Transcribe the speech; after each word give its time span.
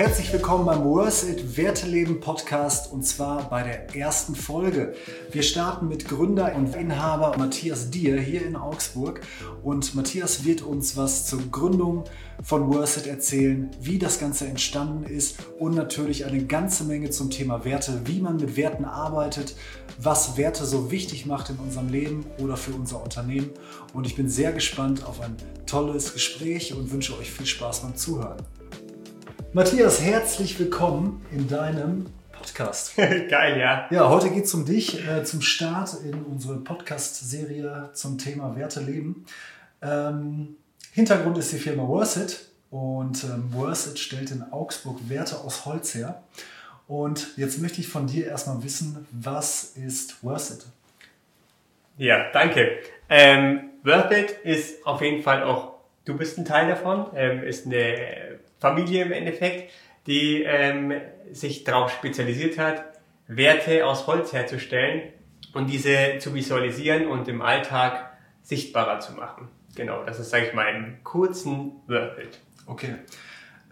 Herzlich 0.00 0.32
willkommen 0.32 0.64
beim 0.64 0.82
Worth 0.82 1.24
It 1.28 1.58
Werteleben 1.58 2.20
Podcast 2.20 2.90
und 2.90 3.02
zwar 3.02 3.50
bei 3.50 3.62
der 3.62 3.94
ersten 3.94 4.34
Folge. 4.34 4.94
Wir 5.30 5.42
starten 5.42 5.88
mit 5.88 6.08
Gründer 6.08 6.54
und 6.56 6.74
Inhaber 6.74 7.36
Matthias 7.36 7.90
Dier 7.90 8.18
hier 8.18 8.46
in 8.46 8.56
Augsburg 8.56 9.20
und 9.62 9.94
Matthias 9.94 10.46
wird 10.46 10.62
uns 10.62 10.96
was 10.96 11.26
zur 11.26 11.42
Gründung 11.50 12.04
von 12.42 12.72
Worth 12.72 12.96
It 12.96 13.08
erzählen, 13.08 13.68
wie 13.78 13.98
das 13.98 14.18
Ganze 14.18 14.46
entstanden 14.46 15.04
ist 15.04 15.36
und 15.58 15.74
natürlich 15.74 16.24
eine 16.24 16.46
ganze 16.46 16.84
Menge 16.84 17.10
zum 17.10 17.28
Thema 17.28 17.66
Werte, 17.66 18.00
wie 18.06 18.20
man 18.20 18.36
mit 18.36 18.56
Werten 18.56 18.86
arbeitet, 18.86 19.54
was 19.98 20.38
Werte 20.38 20.64
so 20.64 20.90
wichtig 20.90 21.26
macht 21.26 21.50
in 21.50 21.58
unserem 21.58 21.90
Leben 21.90 22.24
oder 22.38 22.56
für 22.56 22.72
unser 22.72 23.02
Unternehmen. 23.02 23.50
Und 23.92 24.06
ich 24.06 24.16
bin 24.16 24.30
sehr 24.30 24.52
gespannt 24.52 25.04
auf 25.04 25.20
ein 25.20 25.36
tolles 25.66 26.14
Gespräch 26.14 26.72
und 26.74 26.90
wünsche 26.90 27.18
euch 27.18 27.30
viel 27.30 27.44
Spaß 27.44 27.80
beim 27.80 27.96
Zuhören. 27.96 28.38
Matthias, 29.52 30.00
herzlich 30.00 30.56
willkommen 30.60 31.26
in 31.32 31.48
deinem 31.48 32.06
Podcast. 32.30 32.94
Geil, 32.96 33.58
ja. 33.58 33.88
Ja, 33.90 34.08
heute 34.08 34.30
geht 34.30 34.44
es 34.44 34.54
um 34.54 34.64
dich, 34.64 35.04
äh, 35.08 35.24
zum 35.24 35.40
Start 35.40 35.90
in 36.04 36.22
unsere 36.22 36.58
Podcast-Serie 36.58 37.90
zum 37.92 38.16
Thema 38.16 38.54
Werte 38.54 38.78
leben. 38.78 39.26
Ähm, 39.82 40.54
Hintergrund 40.92 41.36
ist 41.36 41.50
die 41.50 41.58
Firma 41.58 41.82
Worth 41.82 42.16
It 42.18 42.46
und 42.70 43.24
ähm, 43.24 43.52
Worth 43.52 43.88
It 43.88 43.98
stellt 43.98 44.30
in 44.30 44.44
Augsburg 44.52 45.00
Werte 45.08 45.40
aus 45.40 45.66
Holz 45.66 45.96
her. 45.96 46.22
Und 46.86 47.36
jetzt 47.36 47.60
möchte 47.60 47.80
ich 47.80 47.88
von 47.88 48.06
dir 48.06 48.28
erstmal 48.28 48.62
wissen, 48.62 49.04
was 49.10 49.72
ist 49.74 50.22
Worth 50.22 50.50
It? 50.52 50.66
Ja, 51.98 52.30
danke. 52.32 52.78
Ähm, 53.08 53.70
Worth 53.82 54.12
It 54.12 54.30
ist 54.44 54.86
auf 54.86 55.02
jeden 55.02 55.24
Fall 55.24 55.42
auch, 55.42 55.72
du 56.04 56.16
bist 56.16 56.38
ein 56.38 56.44
Teil 56.44 56.68
davon, 56.68 57.06
ähm, 57.16 57.42
ist 57.42 57.66
eine 57.66 58.38
Familie 58.60 59.04
im 59.04 59.12
Endeffekt, 59.12 59.72
die 60.06 60.42
ähm, 60.42 60.92
sich 61.32 61.64
darauf 61.64 61.90
spezialisiert 61.90 62.58
hat, 62.58 62.84
Werte 63.26 63.86
aus 63.86 64.06
Holz 64.06 64.32
herzustellen 64.32 65.12
und 65.54 65.68
diese 65.68 66.18
zu 66.18 66.34
visualisieren 66.34 67.06
und 67.06 67.28
im 67.28 67.42
Alltag 67.42 68.10
sichtbarer 68.42 69.00
zu 69.00 69.12
machen. 69.12 69.48
Genau, 69.76 70.04
das 70.04 70.18
ist, 70.18 70.30
sage 70.30 70.46
ich 70.46 70.54
mal, 70.54 70.74
im 70.74 71.02
kurzen 71.04 71.72
Wordbild. 71.86 72.38
Okay. 72.66 72.96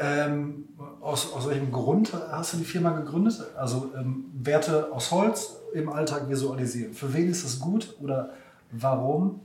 Ähm, 0.01 0.69
aus, 1.01 1.33
aus 1.33 1.49
welchem 1.49 1.73
Grund 1.73 2.13
hast 2.13 2.53
du 2.53 2.59
die 2.59 2.65
Firma 2.65 2.91
gegründet? 2.91 3.41
Also 3.57 3.93
ähm, 3.97 4.27
Werte 4.33 4.93
aus 4.93 5.11
Holz 5.11 5.57
im 5.75 5.89
Alltag 5.89 6.29
visualisieren. 6.29 6.95
Für 6.95 7.13
wen 7.13 7.29
ist 7.29 7.45
das 7.45 7.59
gut 7.59 7.97
oder 8.01 8.33
warum 8.71 9.41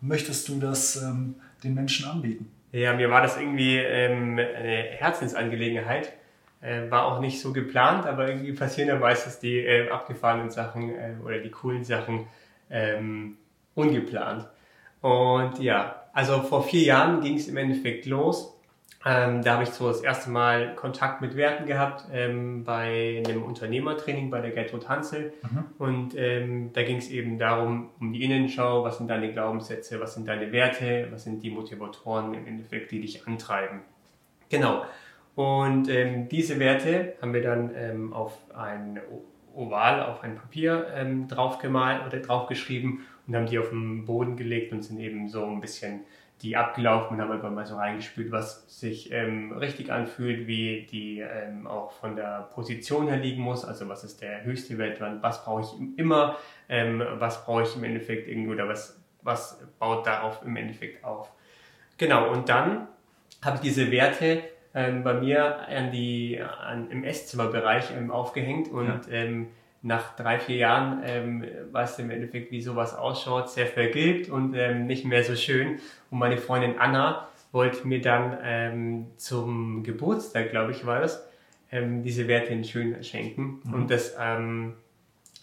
möchtest 0.00 0.48
du 0.48 0.58
das 0.58 0.96
ähm, 0.96 1.36
den 1.62 1.74
Menschen 1.74 2.06
anbieten? 2.06 2.50
Ja, 2.72 2.92
mir 2.94 3.10
war 3.10 3.22
das 3.22 3.38
irgendwie 3.38 3.78
ähm, 3.78 4.38
eine 4.38 4.82
Herzensangelegenheit. 4.90 6.12
Äh, 6.60 6.90
war 6.90 7.06
auch 7.06 7.20
nicht 7.20 7.40
so 7.40 7.52
geplant, 7.52 8.06
aber 8.06 8.28
irgendwie 8.28 8.52
passieren 8.52 8.88
ja 8.88 8.98
meistens 8.98 9.38
die 9.38 9.58
äh, 9.58 9.90
abgefahrenen 9.90 10.50
Sachen 10.50 10.90
äh, 10.90 11.14
oder 11.24 11.38
die 11.38 11.50
coolen 11.50 11.84
Sachen 11.84 12.26
ähm, 12.68 13.38
ungeplant. 13.74 14.48
Und 15.00 15.60
ja, 15.60 16.08
also 16.12 16.42
vor 16.42 16.64
vier 16.64 16.82
Jahren 16.82 17.20
ging 17.20 17.36
es 17.36 17.48
im 17.48 17.56
Endeffekt 17.56 18.06
los. 18.06 18.57
Ähm, 19.04 19.42
da 19.42 19.54
habe 19.54 19.62
ich 19.62 19.70
so 19.70 19.86
das 19.86 20.00
erste 20.00 20.28
Mal 20.28 20.74
Kontakt 20.74 21.20
mit 21.20 21.36
Werten 21.36 21.66
gehabt 21.66 22.04
ähm, 22.12 22.64
bei 22.64 23.22
einem 23.24 23.44
Unternehmertraining 23.44 24.28
bei 24.28 24.40
der 24.40 24.50
Gertrud 24.50 24.88
Hansel. 24.88 25.32
Mhm. 25.42 25.64
Und 25.78 26.16
ähm, 26.16 26.72
da 26.72 26.82
ging 26.82 26.96
es 26.96 27.08
eben 27.08 27.38
darum, 27.38 27.90
um 28.00 28.12
die 28.12 28.24
Innenschau, 28.24 28.82
was 28.82 28.98
sind 28.98 29.08
deine 29.08 29.32
Glaubenssätze, 29.32 30.00
was 30.00 30.14
sind 30.14 30.26
deine 30.26 30.50
Werte, 30.50 31.06
was 31.12 31.24
sind 31.24 31.42
die 31.44 31.50
Motivatoren 31.50 32.34
im 32.34 32.46
Endeffekt, 32.46 32.90
die 32.90 33.00
dich 33.00 33.26
antreiben. 33.26 33.80
Genau. 34.48 34.84
Und 35.36 35.88
ähm, 35.88 36.28
diese 36.28 36.58
Werte 36.58 37.14
haben 37.22 37.32
wir 37.32 37.42
dann 37.42 37.70
ähm, 37.76 38.12
auf 38.12 38.36
ein 38.56 38.98
Oval, 39.54 40.02
auf 40.02 40.24
ein 40.24 40.34
Papier 40.34 40.88
ähm, 40.96 41.28
draufgemalt 41.28 42.04
oder 42.04 42.18
draufgeschrieben 42.18 43.00
und 43.28 43.36
haben 43.36 43.46
die 43.46 43.60
auf 43.60 43.70
den 43.70 44.04
Boden 44.04 44.36
gelegt 44.36 44.72
und 44.72 44.82
sind 44.82 44.98
eben 44.98 45.28
so 45.28 45.44
ein 45.44 45.60
bisschen 45.60 46.00
die 46.42 46.56
abgelaufen 46.56 47.16
und 47.16 47.22
haben 47.22 47.32
einfach 47.32 47.50
mal 47.50 47.66
so 47.66 47.76
reingespült, 47.76 48.30
was 48.30 48.64
sich 48.80 49.10
ähm, 49.12 49.52
richtig 49.52 49.90
anfühlt, 49.90 50.46
wie 50.46 50.86
die 50.90 51.20
ähm, 51.20 51.66
auch 51.66 51.90
von 51.92 52.14
der 52.16 52.48
Position 52.54 53.08
her 53.08 53.16
liegen 53.16 53.42
muss, 53.42 53.64
also 53.64 53.88
was 53.88 54.04
ist 54.04 54.22
der 54.22 54.44
höchste 54.44 54.78
Wert, 54.78 55.00
was 55.00 55.44
brauche 55.44 55.62
ich 55.62 55.98
immer, 55.98 56.36
ähm, 56.68 57.02
was 57.14 57.44
brauche 57.44 57.62
ich 57.62 57.74
im 57.76 57.84
Endeffekt 57.84 58.28
irgendwie 58.28 58.52
oder 58.52 58.68
was, 58.68 59.02
was 59.22 59.60
baut 59.78 60.06
darauf 60.06 60.42
im 60.44 60.56
Endeffekt 60.56 61.04
auf. 61.04 61.32
Genau, 61.96 62.30
und 62.30 62.48
dann 62.48 62.86
habe 63.42 63.56
ich 63.56 63.62
diese 63.62 63.90
Werte 63.90 64.42
ähm, 64.74 65.02
bei 65.02 65.14
mir 65.14 65.68
an 65.68 65.90
die, 65.90 66.40
an, 66.40 66.90
im 66.90 67.02
Esszimmerbereich 67.02 67.90
ähm, 67.96 68.12
aufgehängt 68.12 68.68
und 68.68 68.86
ja. 68.86 69.00
Nach 69.82 70.16
drei, 70.16 70.38
vier 70.38 70.56
Jahren 70.56 71.02
ähm, 71.04 71.44
weißt 71.70 71.98
du 71.98 72.02
im 72.02 72.10
Endeffekt, 72.10 72.50
wie 72.50 72.60
sowas 72.60 72.94
ausschaut, 72.94 73.50
sehr 73.50 73.66
vergilbt 73.66 74.28
und 74.28 74.54
ähm, 74.54 74.86
nicht 74.86 75.04
mehr 75.04 75.22
so 75.22 75.36
schön. 75.36 75.78
Und 76.10 76.18
meine 76.18 76.36
Freundin 76.36 76.78
Anna 76.78 77.28
wollte 77.52 77.86
mir 77.86 78.00
dann 78.00 78.38
ähm, 78.42 79.06
zum 79.16 79.82
Geburtstag, 79.84 80.50
glaube 80.50 80.72
ich, 80.72 80.84
war 80.84 81.00
das, 81.00 81.26
ähm, 81.70 82.02
diese 82.02 82.28
Werte 82.28 82.52
in 82.52 82.64
schön 82.64 83.02
schenken. 83.04 83.60
Mhm. 83.64 83.74
Und 83.74 83.90
das 83.90 84.16
ähm, 84.20 84.74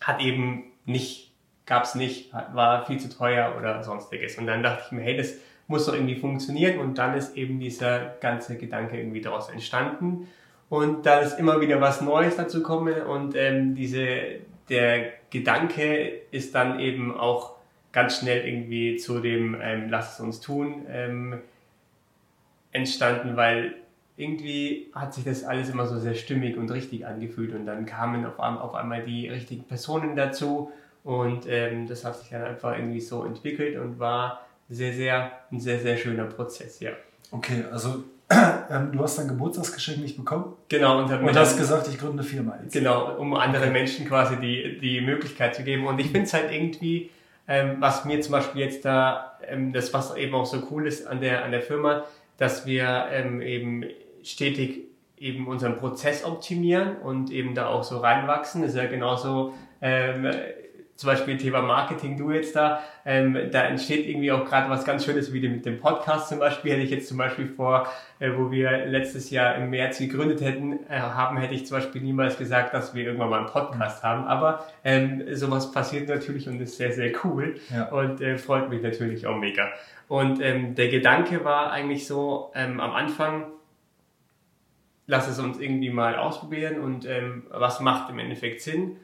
hat 0.01 0.21
eben 0.21 0.65
nicht, 0.85 1.31
gab 1.65 1.83
es 1.83 1.95
nicht, 1.95 2.33
war 2.33 2.85
viel 2.85 2.99
zu 2.99 3.09
teuer 3.09 3.55
oder 3.57 3.83
sonstiges. 3.83 4.37
Und 4.37 4.47
dann 4.47 4.61
dachte 4.61 4.83
ich 4.85 4.91
mir, 4.91 5.01
hey, 5.01 5.17
das 5.17 5.35
muss 5.67 5.85
doch 5.85 5.93
irgendwie 5.93 6.15
funktionieren. 6.15 6.79
Und 6.79 6.97
dann 6.97 7.15
ist 7.15 7.35
eben 7.37 7.59
dieser 7.59 8.15
ganze 8.19 8.57
Gedanke 8.57 8.97
irgendwie 8.97 9.21
daraus 9.21 9.49
entstanden. 9.49 10.27
Und 10.69 11.05
da 11.05 11.19
ist 11.19 11.39
immer 11.39 11.61
wieder 11.61 11.79
was 11.79 12.01
Neues 12.01 12.37
dazu 12.37 12.63
kommen 12.63 13.01
und 13.03 13.35
ähm, 13.35 13.75
diese, 13.75 14.39
der 14.69 15.13
Gedanke 15.29 16.21
ist 16.31 16.55
dann 16.55 16.79
eben 16.79 17.15
auch 17.15 17.55
ganz 17.91 18.19
schnell 18.19 18.45
irgendwie 18.47 18.97
zu 18.97 19.19
dem 19.19 19.55
ähm, 19.61 19.89
Lass 19.89 20.15
es 20.15 20.19
uns 20.19 20.41
tun 20.41 20.85
ähm, 20.89 21.39
entstanden, 22.71 23.37
weil 23.37 23.75
irgendwie 24.17 24.91
hat 24.93 25.13
sich 25.13 25.23
das 25.23 25.43
alles 25.43 25.69
immer 25.69 25.87
so 25.87 25.99
sehr 25.99 26.15
stimmig 26.15 26.57
und 26.57 26.71
richtig 26.71 27.05
angefühlt 27.05 27.53
und 27.53 27.65
dann 27.65 27.85
kamen 27.85 28.25
auf, 28.25 28.39
auf 28.39 28.73
einmal 28.75 29.03
die 29.03 29.29
richtigen 29.29 29.63
Personen 29.63 30.15
dazu 30.15 30.71
und 31.03 31.45
ähm, 31.47 31.87
das 31.87 32.03
hat 32.03 32.17
sich 32.17 32.29
dann 32.29 32.43
einfach 32.43 32.77
irgendwie 32.77 33.01
so 33.01 33.23
entwickelt 33.23 33.77
und 33.77 33.99
war 33.99 34.45
sehr, 34.69 34.93
sehr, 34.93 35.31
ein 35.51 35.59
sehr, 35.59 35.79
sehr 35.79 35.97
schöner 35.97 36.25
Prozess, 36.25 36.79
ja. 36.79 36.91
Okay, 37.31 37.63
also 37.71 38.03
du 38.91 38.99
hast 38.99 39.19
dein 39.19 39.27
Geburtstagsgeschenk 39.27 39.99
nicht 39.99 40.17
bekommen. 40.17 40.53
Genau. 40.69 40.99
Und, 40.99 41.11
und 41.11 41.35
hast 41.35 41.57
gesagt, 41.57 41.87
ich 41.87 41.97
gründe 41.99 42.19
eine 42.19 42.23
Firma 42.23 42.57
jetzt. 42.63 42.73
Genau, 42.73 43.15
um 43.17 43.35
anderen. 43.35 43.71
Menschen 43.71 44.07
quasi 44.07 44.37
die, 44.37 44.79
die 44.79 45.01
Möglichkeit 45.01 45.55
zu 45.55 45.63
geben. 45.63 45.85
Und 45.85 45.99
ich 45.99 46.07
finde 46.07 46.23
es 46.23 46.33
halt 46.33 46.51
irgendwie, 46.51 47.11
ähm, 47.47 47.77
was 47.79 48.05
mir 48.05 48.19
zum 48.21 48.31
Beispiel 48.31 48.61
jetzt 48.61 48.83
da, 48.85 49.37
ähm, 49.47 49.73
das 49.73 49.93
was 49.93 50.15
eben 50.15 50.33
auch 50.33 50.45
so 50.45 50.67
cool 50.71 50.87
ist 50.87 51.05
an 51.05 51.21
der, 51.21 51.45
an 51.45 51.51
der 51.51 51.61
Firma, 51.61 52.05
dass 52.37 52.65
wir 52.65 53.07
ähm, 53.11 53.41
eben 53.41 53.85
stetig 54.23 54.85
eben 55.17 55.47
unseren 55.47 55.77
Prozess 55.77 56.25
optimieren 56.25 56.97
und 56.97 57.31
eben 57.31 57.55
da 57.55 57.67
auch 57.67 57.83
so 57.83 57.99
reinwachsen. 57.99 58.61
Das 58.61 58.71
ist 58.71 58.77
ja 58.77 58.87
genauso, 58.87 59.53
ähm, 59.81 60.31
zum 60.95 61.07
Beispiel 61.07 61.37
Thema 61.37 61.61
Marketing, 61.61 62.17
du 62.17 62.31
jetzt 62.31 62.55
da, 62.55 62.81
ähm, 63.05 63.37
da 63.51 63.63
entsteht 63.63 64.07
irgendwie 64.07 64.31
auch 64.31 64.45
gerade 64.45 64.69
was 64.69 64.85
ganz 64.85 65.03
Schönes, 65.03 65.33
wie 65.33 65.45
mit 65.47 65.65
dem 65.65 65.79
Podcast 65.79 66.29
zum 66.29 66.39
Beispiel, 66.39 66.71
hätte 66.71 66.83
ich 66.83 66.89
jetzt 66.89 67.09
zum 67.09 67.17
Beispiel 67.17 67.47
vor, 67.47 67.87
äh, 68.19 68.31
wo 68.35 68.49
wir 68.49 68.85
letztes 68.85 69.29
Jahr 69.29 69.55
im 69.55 69.69
März 69.69 69.99
gegründet 69.99 70.39
hätten, 70.39 70.79
äh, 70.89 70.99
haben, 70.99 71.37
hätte 71.37 71.53
ich 71.53 71.65
zum 71.65 71.77
Beispiel 71.77 72.01
niemals 72.01 72.37
gesagt, 72.37 72.73
dass 72.73 72.95
wir 72.95 73.03
irgendwann 73.03 73.29
mal 73.29 73.39
einen 73.39 73.49
Podcast 73.49 74.03
haben, 74.03 74.25
aber 74.25 74.65
ähm, 74.85 75.23
sowas 75.35 75.71
passiert 75.71 76.07
natürlich 76.07 76.47
und 76.47 76.61
ist 76.61 76.77
sehr, 76.77 76.93
sehr 76.93 77.11
cool 77.25 77.59
ja. 77.73 77.89
und 77.89 78.21
äh, 78.21 78.37
freut 78.37 78.69
mich 78.69 78.81
natürlich 78.81 79.27
auch 79.27 79.37
mega. 79.37 79.67
Und 80.07 80.41
ähm, 80.41 80.75
der 80.75 80.87
Gedanke 80.87 81.43
war 81.43 81.71
eigentlich 81.71 82.07
so, 82.07 82.51
ähm, 82.55 82.79
am 82.79 82.91
Anfang, 82.91 83.47
lass 85.07 85.27
es 85.27 85.39
uns 85.39 85.59
irgendwie 85.59 85.89
mal 85.89 86.15
ausprobieren 86.15 86.79
und 86.79 87.05
ähm, 87.05 87.47
was 87.49 87.81
macht 87.81 88.09
im 88.09 88.19
Endeffekt 88.19 88.61
Sinn. 88.61 88.97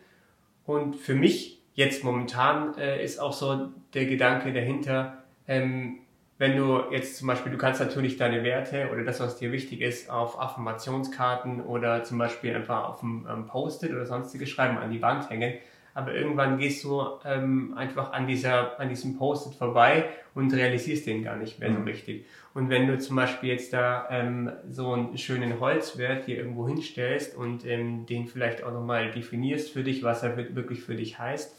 Und 0.66 0.96
für 0.96 1.16
mich 1.16 1.61
jetzt 1.82 2.04
momentan 2.04 2.78
äh, 2.78 3.04
ist 3.04 3.20
auch 3.20 3.34
so 3.34 3.70
der 3.94 4.06
Gedanke 4.06 4.54
dahinter, 4.54 5.18
ähm, 5.48 5.98
wenn 6.38 6.58
du 6.58 6.82
jetzt 6.92 7.18
zum 7.18 7.28
Beispiel, 7.28 7.52
du 7.52 7.58
kannst 7.58 7.82
natürlich 7.82 8.18
deine 8.18 8.44
Werte 8.44 8.90
oder 8.92 9.04
das, 9.04 9.20
was 9.20 9.38
dir 9.38 9.52
wichtig 9.52 9.82
ist, 9.82 10.10
auf 10.10 10.40
Affirmationskarten 10.40 11.62
oder 11.62 12.04
zum 12.04 12.18
Beispiel 12.18 12.56
einfach 12.56 12.90
auf 12.90 13.04
einem 13.04 13.28
ähm, 13.32 13.46
Post-it 13.46 13.92
oder 13.92 14.06
sonstiges 14.08 14.50
schreiben, 14.50 14.78
an 14.78 14.90
die 14.90 15.02
Wand 15.02 15.30
hängen. 15.30 15.54
Aber 15.94 16.16
irgendwann 16.16 16.58
gehst 16.58 16.84
du 16.84 17.04
ähm, 17.26 17.74
einfach 17.78 18.14
an, 18.14 18.26
dieser, 18.26 18.80
an 18.80 18.90
diesem 18.90 19.18
Post-it 19.18 19.56
vorbei 19.56 20.06
und 20.34 20.54
realisierst 20.54 21.06
den 21.06 21.24
gar 21.24 21.36
nicht 21.36 21.60
mehr 21.60 21.70
mhm. 21.70 21.76
so 21.76 21.82
richtig. 21.84 22.26
Und 22.54 22.70
wenn 22.70 22.88
du 22.88 22.98
zum 22.98 23.18
Beispiel 23.18 23.50
jetzt 23.50 23.72
da 23.74 24.08
ähm, 24.10 24.52
so 24.70 24.94
einen 24.94 25.18
schönen 25.18 25.60
Holzwert 25.60 26.26
hier 26.26 26.38
irgendwo 26.38 26.68
hinstellst 26.68 27.36
und 27.36 27.66
ähm, 27.66 28.06
den 28.06 28.26
vielleicht 28.26 28.64
auch 28.64 28.72
nochmal 28.72 29.12
definierst 29.12 29.70
für 29.72 29.84
dich, 29.84 30.02
was 30.02 30.24
er 30.24 30.38
wirklich 30.56 30.82
für 30.82 30.96
dich 30.96 31.20
heißt, 31.20 31.56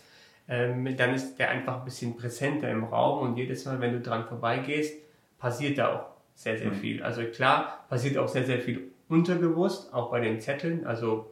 ähm, 0.53 0.97
dann 0.99 1.15
ist 1.15 1.39
der 1.39 1.49
einfach 1.49 1.79
ein 1.79 1.85
bisschen 1.87 2.15
präsenter 2.15 2.71
im 2.71 2.85
Raum 2.85 3.27
und 3.27 3.37
jedes 3.39 3.65
Mal, 3.65 3.81
wenn 3.81 3.95
du 3.95 4.01
dran 4.01 4.27
vorbeigehst, 4.27 4.95
passiert 5.39 5.79
da 5.79 5.95
auch 5.95 6.05
sehr, 6.35 6.59
sehr 6.59 6.71
mhm. 6.71 6.75
viel. 6.75 7.03
Also 7.03 7.25
klar, 7.25 7.87
passiert 7.89 8.19
auch 8.19 8.29
sehr, 8.29 8.45
sehr 8.45 8.59
viel 8.59 8.91
unterbewusst, 9.09 9.95
auch 9.95 10.11
bei 10.11 10.21
den 10.21 10.43
Zetteln. 10.43 10.87
Also 10.87 11.31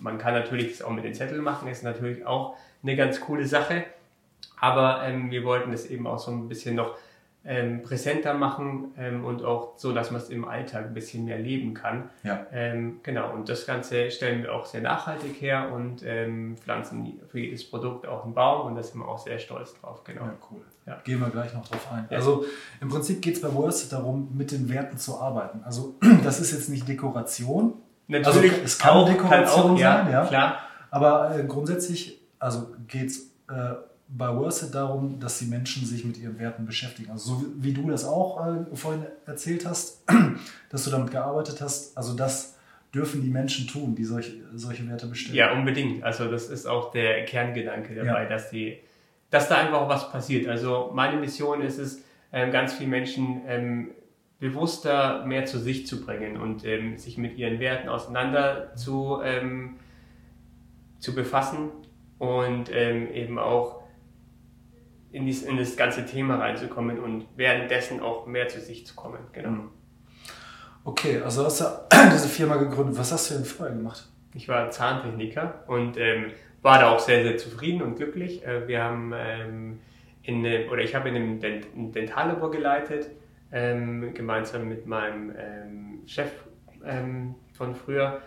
man 0.00 0.18
kann 0.18 0.34
natürlich 0.34 0.70
das 0.70 0.82
auch 0.82 0.92
mit 0.92 1.04
den 1.04 1.14
Zetteln 1.14 1.42
machen, 1.42 1.66
ist 1.68 1.82
natürlich 1.82 2.24
auch 2.26 2.56
eine 2.84 2.94
ganz 2.94 3.20
coole 3.20 3.44
Sache. 3.44 3.86
Aber 4.60 5.02
ähm, 5.04 5.32
wir 5.32 5.42
wollten 5.42 5.72
das 5.72 5.86
eben 5.86 6.06
auch 6.06 6.20
so 6.20 6.30
ein 6.30 6.48
bisschen 6.48 6.76
noch 6.76 6.96
ähm, 7.46 7.82
präsenter 7.82 8.34
machen 8.34 8.94
ähm, 8.96 9.24
und 9.24 9.44
auch 9.44 9.74
so, 9.76 9.92
dass 9.92 10.10
man 10.10 10.20
es 10.20 10.30
im 10.30 10.46
Alltag 10.46 10.86
ein 10.86 10.94
bisschen 10.94 11.24
mehr 11.24 11.38
leben 11.38 11.74
kann. 11.74 12.10
Ja. 12.22 12.46
Ähm, 12.52 13.00
genau, 13.02 13.32
und 13.32 13.48
das 13.48 13.66
Ganze 13.66 14.10
stellen 14.10 14.42
wir 14.42 14.54
auch 14.54 14.64
sehr 14.64 14.80
nachhaltig 14.80 15.40
her 15.40 15.70
und 15.72 16.02
ähm, 16.04 16.56
pflanzen 16.56 17.20
für 17.28 17.40
jedes 17.40 17.68
Produkt 17.68 18.06
auch 18.06 18.24
einen 18.24 18.34
Baum 18.34 18.66
und 18.68 18.76
da 18.76 18.82
sind 18.82 19.00
wir 19.00 19.08
auch 19.08 19.18
sehr 19.18 19.38
stolz 19.38 19.74
drauf. 19.80 20.04
Genau. 20.04 20.22
Ja, 20.22 20.34
cool. 20.50 20.62
Ja. 20.86 21.00
Gehen 21.04 21.20
wir 21.20 21.28
gleich 21.28 21.52
noch 21.54 21.66
drauf 21.66 21.86
ein. 21.92 22.06
Ja. 22.10 22.18
Also 22.18 22.44
im 22.80 22.88
Prinzip 22.88 23.20
geht 23.20 23.36
es 23.36 23.42
bei 23.42 23.52
Worsted 23.52 23.92
darum, 23.92 24.28
mit 24.34 24.50
den 24.50 24.68
Werten 24.68 24.96
zu 24.96 25.20
arbeiten. 25.20 25.62
Also 25.64 25.96
das 26.24 26.40
ist 26.40 26.52
jetzt 26.52 26.68
nicht 26.68 26.88
Dekoration, 26.88 27.74
Natürlich, 28.06 28.52
Also, 28.52 28.64
es 28.64 28.78
kann 28.78 28.96
auch, 28.96 29.08
Dekoration 29.08 29.76
ja, 29.76 30.04
sein, 30.04 30.12
ja. 30.12 30.26
Klar, 30.26 30.58
aber 30.90 31.38
äh, 31.38 31.44
grundsätzlich 31.44 32.20
also 32.38 32.74
geht 32.86 33.06
es 33.06 33.30
äh, 33.48 33.74
bei 34.08 34.34
Worsted 34.34 34.74
darum, 34.74 35.18
dass 35.18 35.38
die 35.38 35.46
Menschen 35.46 35.86
sich 35.86 36.04
mit 36.04 36.18
ihren 36.18 36.38
Werten 36.38 36.66
beschäftigen. 36.66 37.10
Also 37.10 37.34
so 37.36 37.46
wie 37.56 37.72
du 37.72 37.88
das 37.90 38.04
auch 38.04 38.46
äh, 38.46 38.76
vorhin 38.76 39.06
erzählt 39.26 39.66
hast, 39.66 40.04
dass 40.70 40.84
du 40.84 40.90
damit 40.90 41.10
gearbeitet 41.10 41.60
hast, 41.60 41.96
also 41.96 42.14
das 42.14 42.56
dürfen 42.94 43.22
die 43.22 43.30
Menschen 43.30 43.66
tun, 43.66 43.94
die 43.94 44.04
solch, 44.04 44.32
solche 44.54 44.88
Werte 44.88 45.06
bestimmen. 45.06 45.36
Ja, 45.36 45.52
unbedingt. 45.52 46.04
Also 46.04 46.30
das 46.30 46.48
ist 46.48 46.66
auch 46.66 46.92
der 46.92 47.24
Kerngedanke 47.24 47.94
dabei, 47.94 48.22
Ja. 48.24 48.28
dass 48.28 48.50
die, 48.50 48.78
dass 49.30 49.48
da 49.48 49.56
einfach 49.56 49.88
was 49.88 50.12
passiert. 50.12 50.46
Also 50.46 50.92
meine 50.94 51.18
Mission 51.18 51.60
ist 51.62 51.78
es, 51.78 52.02
ähm, 52.32 52.52
ganz 52.52 52.74
viele 52.74 52.90
Menschen 52.90 53.40
ähm, 53.46 53.90
bewusster 54.38 55.24
mehr 55.24 55.44
zu 55.46 55.58
sich 55.58 55.86
zu 55.86 56.04
bringen 56.04 56.36
und 56.36 56.64
ähm, 56.64 56.98
sich 56.98 57.16
mit 57.18 57.36
ihren 57.38 57.58
Werten 57.58 57.88
auseinander 57.88 58.74
zu, 58.76 59.20
ähm, 59.24 59.76
zu 60.98 61.14
befassen 61.14 61.70
und 62.18 62.70
ähm, 62.72 63.10
eben 63.12 63.38
auch 63.38 63.83
in, 65.14 65.26
dies, 65.26 65.44
in 65.44 65.56
das 65.56 65.76
ganze 65.76 66.04
Thema 66.04 66.36
reinzukommen 66.36 66.98
und 66.98 67.26
währenddessen 67.36 68.00
auch 68.00 68.26
mehr 68.26 68.48
zu 68.48 68.60
sich 68.60 68.84
zu 68.84 68.96
kommen. 68.96 69.20
Genau. 69.32 69.50
Mhm. 69.50 69.70
Okay, 70.82 71.20
also 71.24 71.44
hast 71.44 71.60
du 71.60 71.64
diese 72.12 72.28
Firma 72.28 72.56
gegründet. 72.56 72.98
Was 72.98 73.12
hast 73.12 73.30
du 73.30 73.34
denn 73.34 73.44
vorher 73.44 73.76
gemacht? 73.76 74.08
Ich 74.34 74.48
war 74.48 74.70
Zahntechniker 74.70 75.62
und 75.68 75.96
ähm, 75.96 76.32
war 76.62 76.80
da 76.80 76.90
auch 76.90 76.98
sehr, 76.98 77.22
sehr 77.22 77.36
zufrieden 77.36 77.80
und 77.80 77.94
glücklich. 77.94 78.44
Äh, 78.44 78.66
wir 78.66 78.82
haben 78.82 79.12
ähm, 79.16 79.78
in, 80.24 80.44
einem- 80.44 80.68
oder 80.68 80.82
ich 80.82 80.96
habe 80.96 81.08
in 81.08 81.14
einem 81.14 81.40
Dent 81.40 81.68
Dentallabor 81.94 82.50
geleitet, 82.50 83.08
ähm, 83.52 84.12
gemeinsam 84.14 84.68
mit 84.68 84.84
meinem 84.86 85.32
ähm, 85.38 86.00
Chef 86.06 86.32
ähm, 86.84 87.36
von 87.52 87.76
früher. 87.76 88.20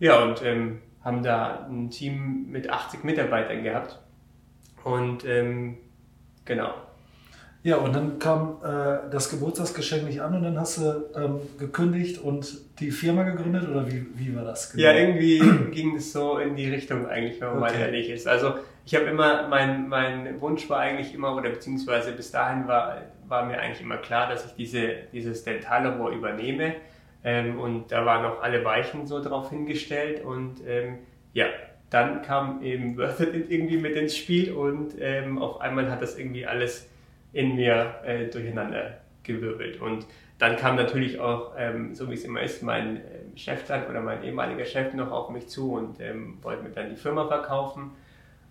Ja, 0.00 0.22
und 0.22 0.44
ähm, 0.44 0.82
haben 1.02 1.22
da 1.22 1.66
ein 1.66 1.88
Team 1.88 2.50
mit 2.50 2.68
80 2.68 3.04
Mitarbeitern 3.04 3.62
gehabt. 3.62 3.98
Und 4.84 5.24
ähm, 5.24 5.78
genau, 6.46 6.74
Ja, 7.62 7.76
und 7.78 7.92
dann 7.94 8.18
kam 8.20 8.58
äh, 8.62 9.10
das 9.10 9.28
Geburtstagsgeschenk 9.28 10.04
nicht 10.04 10.20
an 10.20 10.36
und 10.36 10.42
dann 10.44 10.58
hast 10.60 10.78
du 10.78 11.10
ähm, 11.16 11.40
gekündigt 11.58 12.18
und 12.22 12.46
die 12.78 12.92
Firma 12.92 13.24
gegründet 13.24 13.68
oder 13.68 13.90
wie, 13.90 14.06
wie 14.14 14.36
war 14.36 14.44
das? 14.44 14.70
genau? 14.72 14.84
Ja, 14.84 14.92
irgendwie 14.92 15.40
ging 15.72 15.96
es 15.96 16.12
so 16.12 16.38
in 16.38 16.54
die 16.54 16.68
Richtung 16.70 17.06
eigentlich, 17.08 17.40
wenn 17.40 17.48
man 17.48 17.58
mal 17.58 17.72
Okay. 17.72 17.80
ehrlich 17.80 18.08
ist. 18.10 18.28
Also 18.28 18.54
ich 18.84 18.94
habe 18.94 19.06
immer, 19.06 19.48
mein, 19.48 19.88
mein 19.88 20.40
Wunsch 20.40 20.70
war 20.70 20.78
eigentlich 20.80 21.12
immer, 21.12 21.34
oder 21.34 21.50
beziehungsweise 21.50 22.12
bis 22.12 22.30
dahin 22.30 22.68
war, 22.68 22.98
war 23.26 23.44
mir 23.46 23.58
eigentlich 23.58 23.80
immer 23.80 23.96
klar, 23.98 24.28
dass 24.28 24.46
ich 24.46 24.52
diese, 24.54 24.88
dieses 25.12 25.42
Dentallabor 25.42 26.10
übernehme. 26.12 26.76
Ähm, 27.24 27.58
und 27.58 27.90
da 27.90 28.06
waren 28.06 28.24
auch 28.24 28.42
alle 28.42 28.64
Weichen 28.64 29.06
so 29.08 29.20
drauf 29.20 29.50
hingestellt. 29.50 30.24
Und 30.24 30.60
ähm, 30.66 30.98
ja, 31.32 31.46
dann 31.90 32.22
kam 32.22 32.62
eben 32.62 32.96
Worthit 32.98 33.50
irgendwie 33.50 33.78
mit 33.78 33.96
ins 33.96 34.16
Spiel 34.16 34.52
und 34.52 34.94
ähm, 35.00 35.38
auf 35.38 35.60
einmal 35.60 35.90
hat 35.90 36.02
das 36.02 36.18
irgendwie 36.18 36.46
alles 36.46 36.88
in 37.32 37.56
mir 37.56 37.96
äh, 38.04 38.26
durcheinander 38.26 38.98
gewirbelt. 39.22 39.80
Und 39.80 40.06
dann 40.38 40.56
kam 40.56 40.76
natürlich 40.76 41.18
auch, 41.18 41.54
ähm, 41.56 41.94
so 41.94 42.10
wie 42.10 42.14
es 42.14 42.24
immer 42.24 42.42
ist, 42.42 42.62
mein 42.62 42.96
ähm, 42.96 43.36
Chef 43.36 43.66
dann 43.66 43.86
oder 43.86 44.00
mein 44.00 44.22
ehemaliger 44.22 44.64
Chef 44.64 44.92
noch 44.94 45.10
auf 45.10 45.30
mich 45.30 45.48
zu 45.48 45.72
und 45.72 46.00
ähm, 46.00 46.38
wollte 46.42 46.62
mir 46.62 46.70
dann 46.70 46.90
die 46.90 46.96
Firma 46.96 47.26
verkaufen. 47.26 47.92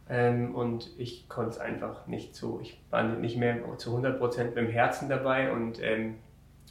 Ähm, 0.09 0.53
und 0.53 0.91
ich 0.97 1.27
konnte 1.29 1.51
es 1.51 1.57
einfach 1.59 2.07
nicht 2.07 2.35
so. 2.35 2.59
Ich 2.61 2.79
war 2.91 3.03
nicht 3.03 3.37
mehr 3.37 3.57
zu 3.77 3.97
100% 3.97 4.43
mit 4.45 4.57
dem 4.57 4.69
Herzen 4.69 5.09
dabei. 5.09 5.51
Und 5.51 5.81
ähm, 5.81 6.15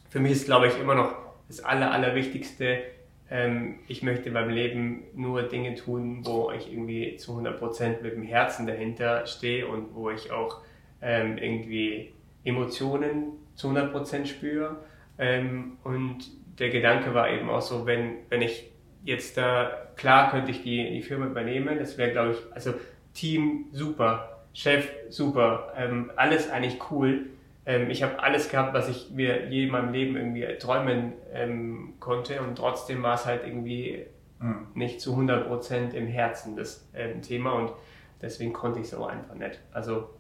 für 0.08 0.20
mich 0.20 0.32
ist, 0.32 0.46
glaube 0.46 0.68
ich, 0.68 0.78
immer 0.78 0.94
noch 0.94 1.16
das 1.48 1.64
Aller, 1.64 1.90
Allerwichtigste, 1.90 2.82
ähm, 3.30 3.76
ich 3.88 4.02
möchte 4.02 4.30
beim 4.30 4.50
Leben 4.50 5.04
nur 5.14 5.42
Dinge 5.44 5.74
tun, 5.74 6.20
wo 6.24 6.50
ich 6.50 6.70
irgendwie 6.70 7.16
zu 7.16 7.32
100% 7.38 8.02
mit 8.02 8.14
dem 8.14 8.22
Herzen 8.22 8.66
dahinter 8.66 9.26
stehe 9.26 9.66
und 9.66 9.94
wo 9.94 10.10
ich 10.10 10.30
auch 10.30 10.60
ähm, 11.00 11.38
irgendwie 11.38 12.12
Emotionen 12.44 13.32
zu 13.54 13.68
100% 13.68 14.26
spüre. 14.26 14.76
Ähm, 15.18 15.78
und 15.84 16.18
der 16.58 16.70
Gedanke 16.70 17.14
war 17.14 17.30
eben 17.30 17.48
auch 17.50 17.62
so, 17.62 17.86
wenn, 17.86 18.16
wenn 18.28 18.42
ich 18.42 18.70
jetzt 19.04 19.36
da, 19.36 19.88
klar 19.96 20.30
könnte 20.30 20.50
ich 20.50 20.62
die, 20.62 20.90
die 20.90 21.02
Firma 21.02 21.26
übernehmen, 21.26 21.78
das 21.78 21.98
wäre 21.98 22.12
glaube 22.12 22.32
ich, 22.32 22.38
also 22.54 22.74
Team 23.12 23.66
super, 23.72 24.42
Chef 24.52 24.88
super, 25.08 25.72
ähm, 25.76 26.10
alles 26.16 26.50
eigentlich 26.50 26.78
cool. 26.90 27.26
Ähm, 27.66 27.90
ich 27.90 28.02
habe 28.02 28.22
alles 28.22 28.48
gehabt, 28.50 28.74
was 28.74 28.88
ich 28.88 29.10
mir 29.10 29.48
je 29.48 29.64
in 29.64 29.70
meinem 29.70 29.92
Leben 29.92 30.16
irgendwie 30.16 30.46
träumen 30.58 31.14
ähm, 31.32 31.94
konnte 32.00 32.40
und 32.42 32.56
trotzdem 32.56 33.02
war 33.02 33.14
es 33.14 33.26
halt 33.26 33.46
irgendwie 33.46 34.06
Mhm. 34.40 34.66
nicht 34.74 35.00
zu 35.00 35.16
100% 35.16 35.94
im 35.94 36.06
Herzen 36.06 36.56
das 36.56 36.86
ähm, 36.94 37.22
Thema 37.22 37.52
und 37.52 37.72
deswegen 38.20 38.52
konnte 38.52 38.80
ich 38.80 38.86
es 38.86 38.94
auch 38.94 39.06
einfach 39.06 39.34
nicht. 39.34 39.60
Also 39.72 40.10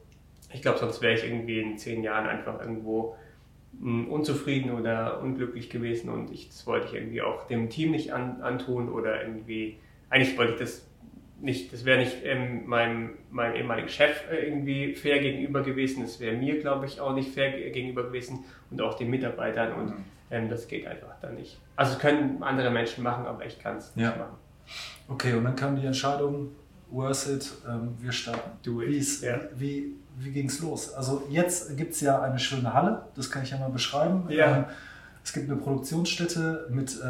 ich 0.52 0.62
glaube, 0.62 0.78
sonst 0.78 1.02
wäre 1.02 1.14
ich 1.14 1.24
irgendwie 1.24 1.60
in 1.60 1.76
zehn 1.78 2.02
Jahren 2.02 2.26
einfach 2.26 2.60
irgendwo 2.60 3.16
mh, 3.80 4.08
unzufrieden 4.08 4.70
oder 4.70 5.20
unglücklich 5.20 5.68
gewesen 5.68 6.10
und 6.10 6.30
ich, 6.30 6.48
das 6.48 6.66
wollte 6.66 6.86
ich 6.86 6.94
irgendwie 6.94 7.22
auch 7.22 7.46
dem 7.46 7.68
Team 7.70 7.90
nicht 7.90 8.12
an, 8.12 8.40
antun 8.40 8.88
oder 8.88 9.20
irgendwie, 9.22 9.78
eigentlich 10.10 10.38
wollte 10.38 10.52
ich 10.54 10.58
das 10.60 10.86
nicht, 11.44 11.72
das 11.72 11.84
wäre 11.84 11.98
nicht 11.98 12.16
ähm, 12.24 12.66
meinem, 12.66 13.10
meinem 13.30 13.54
ehemaligen 13.56 13.88
Chef 13.88 14.24
äh, 14.30 14.46
irgendwie 14.46 14.94
fair 14.94 15.20
gegenüber 15.20 15.62
gewesen, 15.62 16.02
das 16.02 16.18
wäre 16.20 16.36
mir, 16.36 16.58
glaube 16.60 16.86
ich, 16.86 17.00
auch 17.00 17.14
nicht 17.14 17.30
fair 17.32 17.50
ge- 17.52 17.70
gegenüber 17.70 18.02
gewesen 18.04 18.44
und 18.70 18.80
auch 18.82 18.94
den 18.94 19.10
Mitarbeitern 19.10 19.72
und 19.74 19.86
Mhm. 19.90 20.04
ähm, 20.30 20.48
das 20.48 20.66
geht 20.66 20.86
einfach 20.86 21.14
dann 21.20 21.34
nicht. 21.36 21.58
Also 21.76 21.92
es 21.94 21.98
können 21.98 22.42
andere 22.42 22.70
Menschen 22.70 23.04
machen, 23.04 23.26
aber 23.26 23.44
ich 23.46 23.58
kann 23.58 23.76
es 23.76 23.92
Ja. 23.94 24.08
nicht 24.08 24.18
machen. 24.18 24.36
Okay, 25.08 25.34
und 25.34 25.44
dann 25.44 25.54
kam 25.56 25.76
die 25.76 25.86
Entscheidung, 25.86 26.50
Worth 26.90 27.26
it, 27.28 27.52
ähm, 27.68 27.94
wir 28.00 28.12
starten. 28.12 28.50
Do 28.62 28.80
it, 28.82 29.20
ja. 29.22 29.40
wie, 29.56 29.94
wie 30.18 30.30
ging 30.30 30.46
es 30.46 30.60
los? 30.60 30.92
Also 30.94 31.24
jetzt 31.28 31.76
gibt 31.76 31.92
es 31.92 32.00
ja 32.00 32.22
eine 32.22 32.38
schöne 32.38 32.72
Halle, 32.72 33.02
das 33.16 33.30
kann 33.30 33.42
ich 33.42 33.50
ja 33.50 33.58
mal 33.58 33.70
beschreiben. 33.70 34.24
Ja. 34.28 34.58
Ähm, 34.58 34.64
Es 35.24 35.32
gibt 35.32 35.50
eine 35.50 35.58
Produktionsstätte 35.58 36.66
mit 36.70 37.00
äh, 37.02 37.04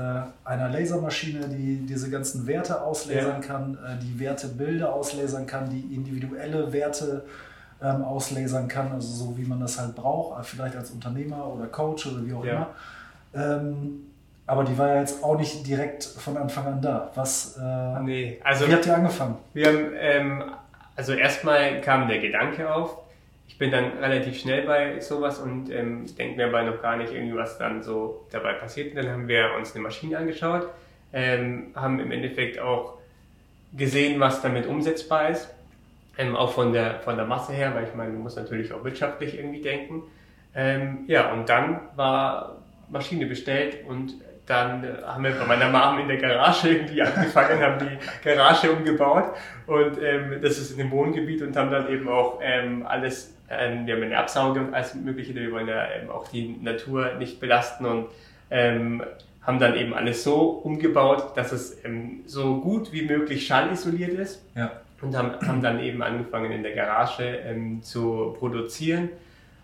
einer 0.48 0.68
Lasermaschine, 0.68 1.48
die 1.48 1.84
diese 1.84 2.10
ganzen 2.10 2.46
Werte 2.46 2.80
auslasern 2.80 3.40
kann, 3.40 3.76
äh, 3.84 3.98
die 4.00 4.20
Wertebilder 4.20 4.92
auslasern 4.94 5.46
kann, 5.46 5.68
die 5.68 5.92
individuelle 5.94 6.72
Werte 6.72 7.24
ähm, 7.82 8.02
auslasern 8.04 8.68
kann, 8.68 8.92
also 8.92 9.08
so 9.08 9.36
wie 9.36 9.42
man 9.44 9.58
das 9.60 9.80
halt 9.80 9.96
braucht, 9.96 10.40
äh, 10.40 10.44
vielleicht 10.44 10.76
als 10.76 10.92
Unternehmer 10.92 11.44
oder 11.52 11.66
Coach 11.66 12.06
oder 12.06 12.24
wie 12.24 12.32
auch 12.32 12.44
Ja. 12.44 12.68
immer. 13.34 13.64
Ähm, 13.66 14.06
aber 14.46 14.62
die 14.62 14.78
war 14.78 14.88
ja 14.94 15.00
jetzt 15.00 15.24
auch 15.24 15.36
nicht 15.36 15.66
direkt 15.66 16.04
von 16.04 16.36
Anfang 16.36 16.66
an 16.66 16.80
da. 16.80 17.10
Was, 17.16 17.56
äh, 17.60 18.00
Nee, 18.02 18.40
also 18.44 18.68
wie 18.68 18.74
habt 18.74 18.86
ihr 18.86 18.94
angefangen? 18.94 19.36
wir 19.54 19.66
haben, 19.66 19.86
ähm, 19.98 20.44
also 20.94 21.14
erstmal 21.14 21.80
kam 21.80 22.06
der 22.06 22.20
Gedanke 22.20 22.72
auf. 22.72 22.98
Ich 23.46 23.58
bin 23.58 23.70
dann 23.70 23.98
relativ 23.98 24.38
schnell 24.38 24.66
bei 24.66 25.00
sowas 25.00 25.38
und 25.38 25.70
ähm, 25.70 26.06
denke 26.16 26.36
mir 26.36 26.46
aber 26.46 26.62
noch 26.62 26.82
gar 26.82 26.96
nicht 26.96 27.12
irgendwie, 27.12 27.36
was 27.36 27.58
dann 27.58 27.82
so 27.82 28.26
dabei 28.32 28.54
passiert. 28.54 28.90
Und 28.90 29.02
dann 29.02 29.12
haben 29.12 29.28
wir 29.28 29.52
uns 29.56 29.74
eine 29.74 29.82
Maschine 29.82 30.18
angeschaut, 30.18 30.68
ähm, 31.12 31.72
haben 31.74 32.00
im 32.00 32.10
Endeffekt 32.10 32.58
auch 32.58 32.98
gesehen, 33.76 34.18
was 34.18 34.42
damit 34.42 34.66
umsetzbar 34.66 35.30
ist. 35.30 35.54
Ähm, 36.16 36.36
auch 36.36 36.52
von 36.52 36.72
der, 36.72 37.00
von 37.00 37.16
der 37.16 37.26
Masse 37.26 37.52
her, 37.52 37.74
weil 37.74 37.84
ich 37.84 37.94
meine, 37.94 38.12
man 38.12 38.22
muss 38.22 38.36
natürlich 38.36 38.72
auch 38.72 38.84
wirtschaftlich 38.84 39.36
irgendwie 39.36 39.60
denken. 39.60 40.02
Ähm, 40.54 41.04
ja, 41.08 41.32
und 41.32 41.48
dann 41.48 41.80
war 41.96 42.62
Maschine 42.88 43.26
bestellt 43.26 43.84
und 43.88 44.14
dann 44.46 44.84
äh, 44.84 45.02
haben 45.04 45.24
wir 45.24 45.32
bei 45.32 45.46
meiner 45.46 45.70
Mom 45.70 45.98
in 45.98 46.08
der 46.08 46.18
Garage 46.18 46.68
irgendwie 46.68 47.02
angefangen, 47.02 47.60
haben 47.60 47.78
die 47.78 47.98
Garage 48.24 48.70
umgebaut 48.70 49.34
und 49.66 50.00
ähm, 50.02 50.38
das 50.42 50.58
ist 50.58 50.72
in 50.72 50.78
dem 50.78 50.90
Wohngebiet 50.90 51.42
und 51.42 51.56
haben 51.56 51.70
dann 51.70 51.88
eben 51.88 52.08
auch 52.08 52.38
ähm, 52.42 52.84
alles, 52.86 53.33
ähm, 53.50 53.86
wir 53.86 53.94
haben 53.96 54.02
eine 54.02 54.18
Absauge 54.18 54.60
und 54.60 54.74
alles 54.74 54.94
mögliche, 54.94 55.34
wir 55.34 55.52
wollen 55.52 55.68
ja 55.68 55.84
ähm, 55.86 56.10
auch 56.10 56.28
die 56.28 56.56
Natur 56.60 57.14
nicht 57.14 57.40
belasten 57.40 57.84
und 57.86 58.06
ähm, 58.50 59.02
haben 59.42 59.58
dann 59.58 59.74
eben 59.76 59.92
alles 59.92 60.24
so 60.24 60.40
umgebaut, 60.64 61.32
dass 61.36 61.52
es 61.52 61.84
ähm, 61.84 62.22
so 62.26 62.60
gut 62.60 62.92
wie 62.92 63.02
möglich 63.02 63.46
schallisoliert 63.46 64.14
ist 64.14 64.42
Ja. 64.54 64.72
und 65.02 65.16
haben, 65.16 65.46
haben 65.46 65.60
dann 65.62 65.80
eben 65.80 66.02
angefangen 66.02 66.50
in 66.50 66.62
der 66.62 66.74
Garage 66.74 67.24
ähm, 67.24 67.82
zu 67.82 68.34
produzieren. 68.38 69.10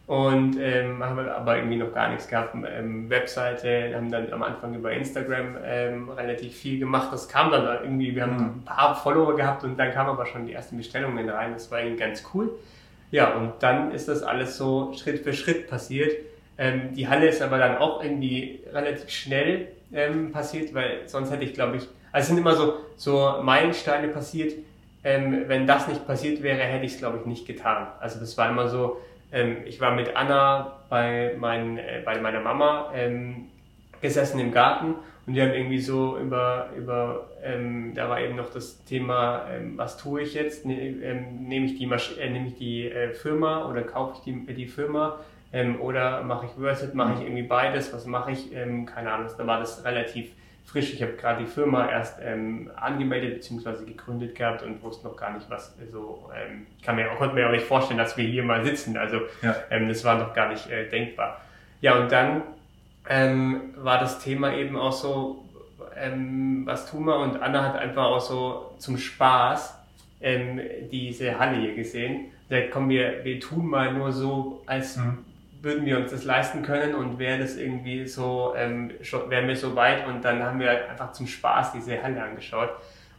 und 0.07 0.57
ähm, 0.61 1.03
haben 1.05 1.21
aber 1.21 1.57
irgendwie 1.59 1.77
noch 1.77 1.95
gar 1.95 2.09
nichts 2.09 2.27
gehabt. 2.27 2.57
Ähm, 2.69 3.09
Webseite, 3.09 3.93
haben 3.95 4.11
dann 4.11 4.33
am 4.33 4.43
Anfang 4.43 4.75
über 4.75 4.91
Instagram 4.93 5.57
ähm, 5.65 6.09
relativ 6.11 6.53
viel 6.57 6.81
gemacht. 6.81 7.11
Das 7.13 7.29
kam 7.29 7.53
dann 7.53 7.65
irgendwie, 7.85 8.17
wir 8.17 8.23
haben 8.23 8.35
mhm. 8.35 8.43
ein 8.57 8.65
paar 8.65 8.97
Follower 8.97 9.37
gehabt 9.37 9.63
und 9.63 9.79
dann 9.79 9.93
kamen 9.93 10.11
aber 10.11 10.27
schon 10.27 10.47
die 10.47 10.53
ersten 10.53 10.77
Bestellungen 10.77 11.29
rein. 11.29 11.53
Das 11.53 11.71
war 11.71 11.79
irgendwie 11.79 12.01
ganz 12.01 12.25
cool. 12.35 12.51
Ja, 13.11 13.35
und 13.35 13.55
dann 13.61 13.93
ist 13.93 14.09
das 14.09 14.23
alles 14.23 14.57
so 14.57 14.93
Schritt 14.95 15.21
für 15.21 15.33
Schritt 15.33 15.69
passiert. 15.69 16.13
Ähm, 16.59 16.95
die 16.95 17.09
Halle 17.09 17.29
ist 17.29 17.43
aber 17.43 17.59
dann 17.59 17.79
auch 17.79 18.03
irgendwie 18.03 18.61
relativ 18.73 19.09
schnell 19.09 19.69
ähm, 19.93 20.31
passiert, 20.31 20.75
weil 20.75 21.09
sonst 21.09 21.31
hätte 21.31 21.45
ich, 21.45 21.55
glaube 21.55 21.79
ich, 21.79 21.89
also 22.13 22.25
es 22.25 22.29
sind 22.29 22.39
immer 22.39 22.55
so, 22.55 22.75
so 22.97 23.41
Meilensteine 23.43 24.09
passiert. 24.09 24.55
Ähm, 25.03 25.45
wenn 25.47 25.67
das 25.67 25.89
nicht 25.89 26.07
passiert 26.07 26.43
wäre, 26.43 26.59
hätte 26.59 26.85
ich 26.85 26.93
es, 26.93 26.99
glaube 26.99 27.19
ich, 27.19 27.27
nicht 27.27 27.47
getan. 27.47 27.89
Also 28.01 28.21
das 28.21 28.37
war 28.37 28.51
immer 28.51 28.69
so, 28.69 29.01
ähm, 29.33 29.59
ich 29.65 29.81
war 29.81 29.95
mit 29.95 30.15
Anna 30.15 30.81
bei, 30.89 31.35
mein, 31.39 31.79
äh, 31.79 32.03
bei 32.05 32.21
meiner 32.21 32.41
Mama 32.41 32.93
ähm, 32.95 33.47
gesessen 34.03 34.39
im 34.41 34.53
Garten 34.53 34.95
und 35.31 35.37
wir 35.37 35.45
haben 35.45 35.55
irgendwie 35.55 35.79
so 35.79 36.19
über, 36.19 36.71
über 36.77 37.29
ähm, 37.41 37.93
da 37.95 38.09
war 38.09 38.21
eben 38.21 38.35
noch 38.35 38.53
das 38.53 38.85
Thema, 38.85 39.47
ähm, 39.49 39.79
was 39.79 39.97
tue 39.97 40.23
ich 40.23 40.35
jetzt? 40.35 40.67
Ne, 40.67 40.75
ähm, 40.77 41.47
nehme 41.47 41.67
ich 41.67 41.79
die, 41.79 41.87
Masch 41.87 42.19
äh, 42.19 42.29
nehme 42.29 42.49
ich 42.49 42.57
die 42.57 42.91
äh, 42.91 43.13
Firma 43.13 43.71
oder 43.71 43.83
kaufe 43.83 44.15
ich 44.17 44.25
die, 44.25 44.55
die 44.55 44.67
Firma? 44.67 45.21
Ähm, 45.53 45.81
oder 45.81 46.25
mache 46.25 46.47
ich 46.47 46.53
Versit, 46.61 46.95
mache 46.95 47.15
ich 47.15 47.21
irgendwie 47.21 47.45
beides? 47.45 47.93
Was 47.93 48.07
mache 48.07 48.33
ich? 48.33 48.53
Ähm, 48.53 48.87
keine 48.87 49.13
Ahnung, 49.13 49.29
da 49.39 49.47
war 49.47 49.61
das 49.61 49.85
relativ 49.85 50.33
frisch. 50.65 50.93
Ich 50.95 51.01
habe 51.01 51.13
gerade 51.13 51.45
die 51.45 51.49
Firma 51.49 51.89
erst 51.89 52.19
ähm, 52.21 52.69
angemeldet 52.75 53.35
bzw. 53.35 53.85
gegründet 53.85 54.35
gehabt 54.35 54.65
und 54.65 54.83
wusste 54.83 55.07
noch 55.07 55.17
gar 55.17 55.33
nicht, 55.33 55.49
was 55.49 55.77
so. 55.93 56.29
Ähm, 56.35 56.67
kann 56.85 56.97
mir 56.97 57.09
auch, 57.09 57.19
konnte 57.19 57.37
mir 57.37 57.47
auch 57.47 57.53
nicht 57.53 57.67
vorstellen, 57.67 57.99
dass 57.99 58.17
wir 58.17 58.25
hier 58.25 58.43
mal 58.43 58.65
sitzen. 58.65 58.97
Also 58.97 59.21
ja. 59.43 59.55
ähm, 59.71 59.87
das 59.87 60.05
war 60.05 60.19
noch 60.19 60.35
gar 60.35 60.49
nicht 60.49 60.69
äh, 60.69 60.89
denkbar. 60.89 61.41
Ja, 61.81 62.01
und 62.01 62.11
dann 62.11 62.43
ähm, 63.11 63.75
war 63.77 63.99
das 63.99 64.21
Thema 64.21 64.55
eben 64.55 64.79
auch 64.79 64.93
so, 64.93 65.45
ähm, 65.97 66.63
was 66.65 66.91
tun 66.91 67.05
wir? 67.05 67.19
Und 67.19 67.43
Anna 67.43 67.63
hat 67.63 67.77
einfach 67.77 68.07
auch 68.07 68.21
so 68.21 68.75
zum 68.79 68.97
Spaß 68.97 69.75
ähm, 70.23 70.59
diese 70.91 71.39
Halle 71.39 71.59
hier 71.59 71.75
gesehen. 71.75 72.33
Da 72.49 72.63
kommen 72.69 72.89
wir, 72.89 73.23
wir 73.23 73.39
tun 73.39 73.67
mal 73.67 73.93
nur 73.93 74.13
so, 74.13 74.63
als 74.67 74.97
mhm 74.97 75.27
würden 75.63 75.85
wir 75.85 75.99
uns 75.99 76.11
das 76.11 76.25
leisten 76.25 76.63
können 76.63 76.95
und 76.95 77.19
wäre 77.19 77.39
das 77.39 77.57
irgendwie 77.57 78.07
so, 78.07 78.55
ähm, 78.57 78.93
schon, 79.03 79.29
wären 79.31 79.47
wir 79.47 79.57
so 79.57 79.77
weit 79.77 80.07
und 80.07 80.25
dann 80.25 80.43
haben 80.43 80.59
wir 80.59 80.89
einfach 80.89 81.13
zum 81.13 81.27
Spaß 81.27 81.73
diese 81.73 82.03
Halle 82.03 82.23
angeschaut. 82.23 82.71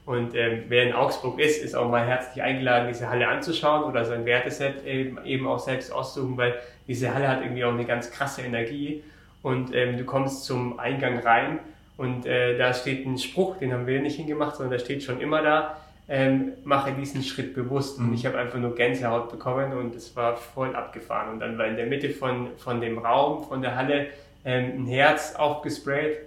Und 0.05 0.33
ähm, 0.33 0.63
wer 0.67 0.87
in 0.87 0.93
Augsburg 0.93 1.39
ist, 1.39 1.63
ist 1.63 1.75
auch 1.75 1.89
mal 1.89 2.05
herzlich 2.05 2.41
eingeladen, 2.41 2.87
diese 2.87 3.09
Halle 3.09 3.27
anzuschauen 3.27 3.83
oder 3.83 4.03
sein 4.03 4.25
Werteset 4.25 4.83
eben, 4.83 5.23
eben 5.23 5.47
auch 5.47 5.59
selbst 5.59 5.91
auszusuchen, 5.91 6.37
weil 6.37 6.55
diese 6.87 7.13
Halle 7.13 7.27
hat 7.27 7.41
irgendwie 7.43 7.63
auch 7.63 7.73
eine 7.73 7.85
ganz 7.85 8.09
krasse 8.09 8.41
Energie. 8.41 9.03
Und 9.41 9.73
ähm, 9.73 9.97
du 9.97 10.03
kommst 10.03 10.45
zum 10.45 10.79
Eingang 10.79 11.19
rein 11.19 11.59
und 11.97 12.25
äh, 12.25 12.57
da 12.57 12.73
steht 12.73 13.05
ein 13.05 13.17
Spruch, 13.17 13.57
den 13.57 13.73
haben 13.73 13.87
wir 13.87 14.01
nicht 14.01 14.17
hingemacht, 14.17 14.55
sondern 14.55 14.71
der 14.71 14.79
steht 14.79 15.03
schon 15.03 15.19
immer 15.19 15.41
da 15.41 15.77
ähm, 16.11 16.51
mache 16.65 16.91
diesen 16.91 17.23
Schritt 17.23 17.55
bewusst. 17.55 17.97
Und 17.97 18.09
mhm. 18.09 18.13
ich 18.13 18.25
habe 18.25 18.37
einfach 18.37 18.59
nur 18.59 18.75
Gänsehaut 18.75 19.31
bekommen 19.31 19.71
und 19.71 19.95
es 19.95 20.13
war 20.15 20.35
voll 20.35 20.75
abgefahren. 20.75 21.31
Und 21.31 21.39
dann 21.39 21.57
war 21.57 21.65
in 21.67 21.77
der 21.77 21.85
Mitte 21.85 22.09
von, 22.09 22.49
von 22.57 22.81
dem 22.81 22.97
Raum, 22.97 23.45
von 23.47 23.61
der 23.61 23.77
Halle, 23.77 24.07
ähm, 24.43 24.83
ein 24.83 24.87
Herz 24.87 25.35
aufgesprayt 25.35 26.17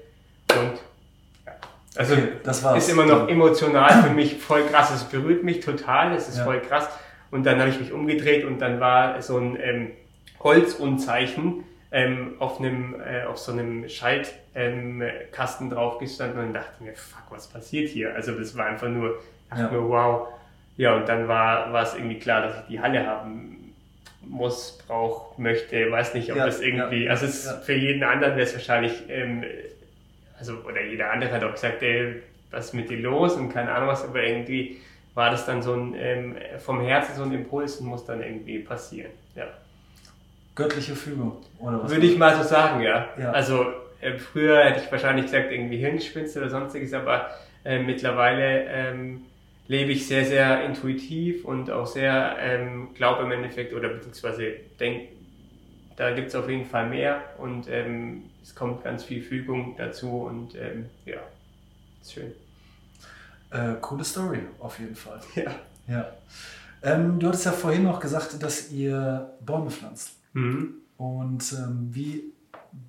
und 0.53 0.73
ja. 1.45 1.53
Also 1.97 2.15
okay, 2.15 2.29
das 2.43 2.65
ist 2.77 2.89
immer 2.89 3.05
noch 3.05 3.29
emotional 3.29 4.03
für 4.03 4.11
mich 4.11 4.37
voll 4.37 4.63
krass. 4.63 4.91
Es 4.95 5.05
berührt 5.05 5.45
mich 5.45 5.61
total, 5.61 6.15
es 6.15 6.29
ist 6.29 6.39
ja. 6.39 6.45
voll 6.45 6.61
krass. 6.61 6.89
Und 7.31 7.45
dann 7.45 7.61
habe 7.61 7.69
ich 7.69 7.79
mich 7.79 7.93
umgedreht 7.93 8.45
und 8.45 8.61
dann 8.61 8.81
war 8.81 9.21
so 9.21 9.37
ein 9.37 9.59
ähm, 9.61 9.91
Holzunzeichen 10.41 11.65
ähm, 11.95 12.35
auf, 12.41 12.59
einem, 12.59 13.01
äh, 13.01 13.25
auf 13.25 13.39
so 13.39 13.53
einem 13.53 13.89
Schaltkasten 13.89 15.67
ähm, 15.67 15.71
drauf 15.71 15.99
gestanden 15.99 16.41
und 16.41 16.53
dachte 16.53 16.83
mir, 16.83 16.93
fuck, 16.95 17.23
was 17.31 17.47
passiert 17.47 17.89
hier? 17.89 18.13
Also 18.17 18.33
das 18.33 18.57
war 18.57 18.67
einfach 18.67 18.89
nur 18.89 19.21
dachte 19.49 19.63
ja. 19.63 19.71
mir, 19.71 19.89
wow. 19.89 20.29
Ja, 20.77 20.97
und 20.97 21.09
dann 21.09 21.29
war, 21.29 21.73
war 21.73 21.85
es 21.85 21.95
irgendwie 21.95 22.19
klar, 22.19 22.43
dass 22.43 22.57
ich 22.61 22.67
die 22.67 22.81
Halle 22.81 23.07
haben 23.07 23.75
muss, 24.23 24.79
brauche, 24.89 25.41
möchte, 25.41 25.89
weiß 25.89 26.15
nicht, 26.15 26.33
ob 26.33 26.39
ja, 26.39 26.47
das 26.47 26.61
irgendwie, 26.61 27.05
ja, 27.05 27.11
also 27.11 27.27
es 27.27 27.45
ja. 27.45 27.53
für 27.59 27.75
jeden 27.75 28.03
anderen 28.03 28.35
wäre 28.35 28.47
es 28.47 28.55
wahrscheinlich, 28.55 29.05
ähm, 29.09 29.45
also, 30.37 30.55
oder 30.67 30.83
jeder 30.83 31.13
andere 31.13 31.31
hat 31.31 31.45
auch 31.45 31.53
gesagt, 31.53 31.83
ey, 31.83 32.23
was 32.51 32.67
ist 32.67 32.75
mit 32.75 32.91
dir 32.91 32.99
los 32.99 33.37
und 33.37 33.51
keine 33.51 33.71
Ahnung 33.71 33.89
was, 33.89 34.03
aber 34.03 34.25
irgendwie 34.25 34.79
war 35.13 35.31
das 35.31 35.47
dann 35.47 35.63
so 35.63 35.75
ein, 35.75 35.95
ähm, 35.97 36.37
vom 36.59 36.81
Herzen 36.81 37.15
so 37.15 37.23
ein 37.23 37.33
Impuls 37.33 37.77
und 37.77 37.87
muss 37.87 38.05
dann 38.05 38.21
irgendwie 38.21 38.59
passieren, 38.59 39.13
ja. 39.37 39.47
Göttliche 40.55 40.95
Fügung, 40.95 41.45
oder 41.59 41.83
was? 41.83 41.91
Würde 41.91 42.07
ich 42.07 42.17
mal 42.17 42.37
so 42.37 42.43
sagen, 42.43 42.83
ja. 42.83 43.09
ja. 43.19 43.33
Also, 43.33 43.67
äh, 44.01 44.19
früher 44.19 44.65
hätte 44.65 44.85
ich 44.85 44.93
wahrscheinlich 44.93 45.27
gesagt, 45.27 45.51
irgendwie 45.51 45.79
Hirngespinste 45.79 46.41
oder 46.41 46.51
sonstiges, 46.51 46.93
aber 46.93 47.31
äh, 47.65 47.83
mittlerweile, 47.83 48.65
ähm, 48.65 49.25
lebe 49.67 49.93
ich 49.93 50.07
sehr, 50.07 50.25
sehr 50.25 50.65
intuitiv 50.65 51.45
und 51.45 51.71
auch 51.71 51.87
sehr 51.87 52.37
ähm, 52.39 52.93
glaube 52.95 53.25
im 53.25 53.33
Endeffekt 53.33 53.73
oder 53.73 53.89
beziehungsweise 53.89 54.53
denke, 54.79 55.09
da 55.97 56.11
gibt 56.13 56.29
es 56.29 56.35
auf 56.35 56.49
jeden 56.49 56.67
Fall 56.67 56.89
mehr 56.89 57.23
und 57.39 57.69
ähm, 57.69 58.25
es 58.43 58.55
kommt 58.55 58.85
ganz 58.85 59.05
viel 59.05 59.23
Fügung 59.23 59.75
dazu 59.77 60.23
und 60.23 60.55
ähm, 60.55 60.87
ja, 61.07 61.21
ist 62.03 62.13
schön. 62.13 62.33
Äh, 63.51 63.75
coole 63.81 64.05
Story, 64.05 64.41
auf 64.59 64.79
jeden 64.79 64.97
Fall. 64.97 65.21
Ja. 65.35 65.55
ja. 65.89 66.13
Ähm, 66.83 67.19
du 67.19 67.29
hattest 67.29 67.47
ja 67.47 67.53
vorhin 67.53 67.85
noch 67.85 68.01
gesagt, 68.01 68.43
dass 68.43 68.71
ihr 68.71 69.31
Bäume 69.41 69.71
pflanzt. 69.71 70.13
Mhm. 70.35 70.75
Und 70.97 71.53
ähm, 71.53 71.89
wie 71.91 72.33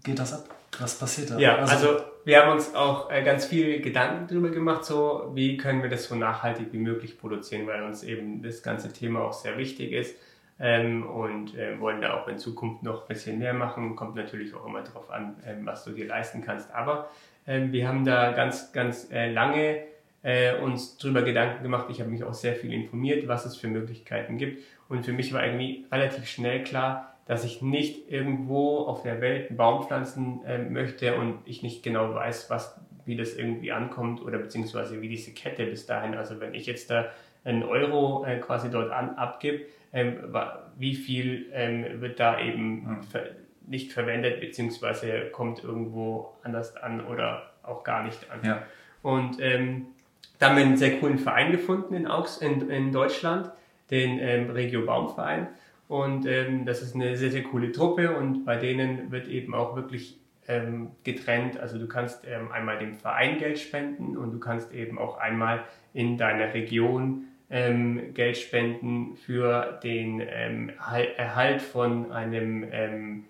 geht 0.04 0.20
das 0.20 0.34
ab? 0.34 0.50
Was 0.80 1.00
passiert 1.00 1.32
da? 1.32 1.40
Ja, 1.40 1.58
also, 1.58 1.74
also 1.74 2.06
wir 2.26 2.42
haben 2.42 2.52
uns 2.52 2.76
auch 2.76 3.10
äh, 3.10 3.24
ganz 3.24 3.46
viel 3.46 3.82
Gedanken 3.82 4.28
darüber 4.28 4.50
gemacht, 4.50 4.84
so 4.84 5.32
wie 5.34 5.58
können 5.58 5.82
wir 5.82 5.90
das 5.90 6.06
so 6.06 6.16
nachhaltig 6.16 6.68
wie 6.72 6.80
möglich 6.80 7.18
produzieren, 7.18 7.66
weil 7.68 7.84
uns 7.84 8.04
eben 8.04 8.42
das 8.42 8.62
ganze 8.62 8.92
Thema 8.92 9.22
auch 9.22 9.34
sehr 9.34 9.58
wichtig 9.58 9.94
ist 9.94 10.16
ähm, 10.60 11.08
und 11.08 11.56
äh, 11.56 11.80
wollen 11.80 12.02
da 12.02 12.16
auch 12.16 12.28
in 12.28 12.38
Zukunft 12.38 12.84
noch 12.84 13.04
ein 13.04 13.08
bisschen 13.08 13.40
mehr 13.40 13.54
machen. 13.54 13.96
Kommt 13.96 14.16
natürlich 14.16 14.54
auch 14.54 14.66
immer 14.66 14.82
darauf 14.82 15.10
an, 15.10 15.36
ähm, 15.46 15.66
was 15.66 15.84
du 15.86 15.92
dir 15.92 16.08
leisten 16.08 16.44
kannst. 16.44 16.74
Aber 16.74 17.10
ähm, 17.48 17.72
wir 17.72 17.88
haben 17.88 18.04
da 18.06 18.32
ganz, 18.32 18.74
ganz 18.74 19.10
äh, 19.12 19.32
lange 19.32 19.84
äh, 20.24 20.58
uns 20.58 20.98
darüber 20.98 21.22
Gedanken 21.22 21.64
gemacht. 21.64 21.88
Ich 21.90 22.02
habe 22.02 22.10
mich 22.10 22.24
auch 22.24 22.34
sehr 22.34 22.56
viel 22.56 22.74
informiert, 22.74 23.28
was 23.28 23.46
es 23.46 23.56
für 23.56 23.68
Möglichkeiten 23.68 24.38
gibt. 24.38 24.64
Und 24.90 25.06
für 25.06 25.14
mich 25.14 25.34
war 25.34 25.46
irgendwie 25.46 25.86
relativ 25.92 26.28
schnell 26.28 26.64
klar, 26.64 27.15
dass 27.26 27.44
ich 27.44 27.62
nicht 27.62 28.12
irgendwo 28.12 28.80
auf 28.80 29.02
der 29.02 29.20
Welt 29.22 29.50
einen 29.50 29.58
Baum 29.58 29.84
pflanzen 29.84 30.44
äh, 30.46 30.60
möchte 30.60 31.16
und 31.16 31.40
ich 31.46 31.64
nicht 31.64 31.84
genau 31.84 32.14
weiß, 32.14 32.50
was, 32.50 32.80
wie 33.06 33.16
das 33.16 33.36
irgendwie 33.36 33.72
ankommt 33.72 34.22
oder 34.22 34.38
beziehungsweise 34.38 35.02
wie 35.02 35.10
diese 35.10 35.34
Kette 35.34 35.66
bis 35.66 35.86
dahin. 35.86 36.14
Also 36.14 36.40
wenn 36.40 36.54
ich 36.54 36.68
jetzt 36.68 36.90
da 36.90 37.08
einen 37.44 37.64
Euro 37.64 38.26
äh, 38.26 38.38
quasi 38.40 38.70
dort 38.70 38.92
an, 38.92 39.16
abgebe, 39.16 39.66
ähm, 39.94 40.18
wie 40.78 40.96
viel 40.96 41.48
ähm, 41.54 42.02
wird 42.02 42.20
da 42.20 42.40
eben 42.40 42.84
mhm. 42.84 43.04
ver 43.04 43.24
nicht 43.68 43.94
verwendet 43.94 44.42
beziehungsweise 44.42 45.32
kommt 45.32 45.64
irgendwo 45.64 46.34
anders 46.44 46.78
an 46.78 47.04
oder 47.04 47.50
auch 47.64 47.84
gar 47.84 48.04
nicht 48.04 48.30
an. 48.30 48.40
Ja. 48.44 48.64
Und 49.02 49.42
ähm, 49.42 49.88
da 50.38 50.50
haben 50.50 50.58
wir 50.58 50.66
einen 50.66 50.78
sehr 50.78 51.00
coolen 51.00 51.18
Verein 51.18 51.52
gefunden 51.52 51.96
in, 51.96 52.06
Augs 52.06 52.38
in, 52.38 52.70
in 52.70 52.92
Deutschland, 52.92 53.50
den 53.90 54.20
ähm, 54.20 54.52
Regio 54.52 54.86
Baumverein. 54.86 55.48
Und 55.88 56.26
ähm, 56.26 56.66
das 56.66 56.82
ist 56.82 56.96
eine 56.96 57.16
sehr, 57.16 57.32
sehr 57.32 57.44
coole 57.44 57.72
Truppe 57.72 58.16
und 58.16 58.44
bei 58.44 58.56
denen 58.56 59.12
wird 59.12 59.28
eben 59.28 59.54
auch 59.54 59.76
wirklich 59.76 60.20
ähm, 60.48 60.92
getrennt. 61.04 61.58
Also 61.58 61.78
du 61.78 61.88
kannst 61.88 62.26
ähm, 62.28 62.52
einmal 62.52 62.80
dem 62.80 62.96
Verein 62.96 63.38
Geld 63.38 63.60
spenden 63.60 64.18
und 64.18 64.32
du 64.32 64.40
kannst 64.40 64.74
eben 64.74 64.98
auch 64.98 65.18
einmal 65.18 65.64
in 65.94 66.18
deiner 66.18 66.54
Region 66.54 67.26
ähm, 67.50 68.14
Geld 68.14 68.38
spenden 68.38 69.16
für 69.16 69.80
den 69.84 70.22
ähm, 70.28 70.72
Erhalt 71.18 71.62
von 71.62 72.12
einem 72.12 72.66
ähm, 72.72 73.26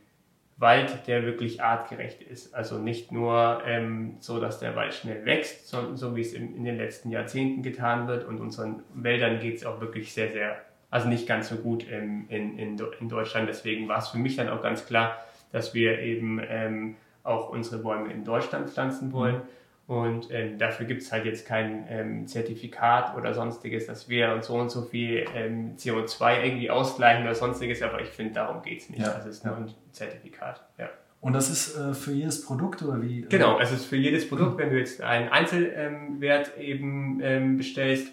Wald, 0.58 1.08
der 1.08 1.24
wirklich 1.24 1.62
artgerecht 1.62 2.22
ist. 2.22 2.56
Also 2.56 2.80
nicht 2.80 3.12
nur 3.12 3.62
ähm, 3.66 4.16
so, 4.20 4.40
dass 4.40 4.60
der 4.60 4.76
Wald 4.78 4.94
schnell 4.94 5.26
wächst, 5.26 5.68
sondern 5.68 5.98
so 5.98 6.16
wie 6.16 6.22
es 6.22 6.34
in, 6.34 6.56
in 6.56 6.64
den 6.64 6.78
letzten 6.78 7.12
Jahrzehnten 7.12 7.62
getan 7.62 8.08
wird. 8.08 8.26
Und 8.26 8.40
unseren 8.40 8.84
Wäldern 8.94 9.40
geht 9.40 9.58
es 9.58 9.66
auch 9.66 9.82
wirklich 9.82 10.14
sehr, 10.14 10.32
sehr 10.32 10.62
also 10.90 11.08
nicht 11.08 11.28
ganz 11.28 11.50
so 11.50 11.58
gut 11.58 11.84
in, 11.84 12.28
in, 12.30 12.58
in 12.58 13.10
Deutschland. 13.10 13.50
Deswegen 13.50 13.88
war 13.88 14.00
es 14.00 14.10
für 14.10 14.18
mich 14.18 14.36
dann 14.36 14.50
auch 14.50 14.62
ganz 14.62 14.86
klar, 14.86 15.18
dass 15.52 15.74
wir 15.74 16.00
eben 16.00 16.42
ähm, 16.48 16.96
auch 17.24 17.50
unsere 17.50 17.82
Bäume 17.82 18.12
in 18.12 18.24
Deutschland 18.24 18.70
pflanzen 18.70 19.12
wollen. 19.12 19.42
Und 19.88 20.32
ähm, 20.32 20.58
dafür 20.58 20.88
gibt 20.88 21.04
es 21.04 21.12
halt 21.12 21.26
jetzt 21.26 21.46
kein 21.46 21.86
ähm, 21.90 22.28
Zertifikat 22.28 23.16
oder 23.16 23.36
sonstiges, 23.36 23.86
dass 23.86 24.10
wir 24.10 24.34
und 24.34 24.44
so 24.44 24.56
und 24.56 24.72
so 24.72 24.82
viel 24.82 25.26
ähm, 25.36 25.76
CO2 25.78 26.44
irgendwie 26.44 26.72
ausgleichen 26.72 27.24
oder 27.24 27.36
sonstiges, 27.36 27.84
aber 27.84 28.02
ich 28.02 28.10
finde, 28.10 28.34
darum 28.34 28.64
geht 28.64 28.82
es 28.82 28.90
nicht. 28.90 29.02
Ja, 29.02 29.12
also 29.12 29.30
es 29.30 29.38
ist 29.38 29.46
nur 29.46 29.56
ein 29.56 29.72
Zertifikat. 29.92 30.64
Ja. 30.80 30.90
Und 31.22 31.34
das 31.34 31.52
ist 31.52 31.78
äh, 31.78 31.94
für 31.94 32.14
jedes 32.14 32.44
Produkt 32.44 32.82
oder 32.82 33.02
wie? 33.02 33.22
Genau, 33.30 33.60
es 33.60 33.72
ist 33.72 33.86
für 33.86 33.96
jedes 33.96 34.28
Produkt, 34.28 34.58
wenn 34.58 34.72
du 34.72 34.80
jetzt 34.80 35.02
einen 35.02 35.30
Einzelwert 35.30 36.58
eben 36.58 37.20
ähm, 37.22 37.58
bestellst, 37.58 38.12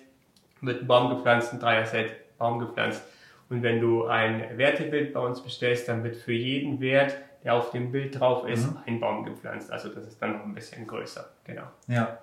wird 0.61 0.83
ein 0.83 0.87
Baum 0.87 1.17
gepflanzt, 1.17 1.55
ein 1.55 1.61
Dreier-Set 1.61 2.22
Baum 2.39 2.59
gepflanzt. 2.59 3.03
Und 3.49 3.63
wenn 3.63 3.81
du 3.81 4.07
ein 4.07 4.57
Wertebild 4.57 5.13
bei 5.13 5.21
uns 5.21 5.43
bestellst, 5.43 5.89
dann 5.89 6.03
wird 6.05 6.17
für 6.17 6.33
jeden 6.33 6.81
Wert, 6.81 7.15
der 7.45 7.55
auf 7.55 7.71
dem 7.71 7.93
Bild 7.93 8.19
drauf 8.19 8.49
ist, 8.49 8.67
mhm. 8.67 8.79
ein 8.87 9.01
Baum 9.01 9.25
gepflanzt. 9.25 9.71
Also 9.71 9.89
das 9.91 10.07
ist 10.07 10.23
dann 10.23 10.33
noch 10.33 10.45
ein 10.45 10.55
bisschen 10.55 10.87
größer. 10.87 11.29
Genau. 11.45 11.65
Ja. 11.87 12.19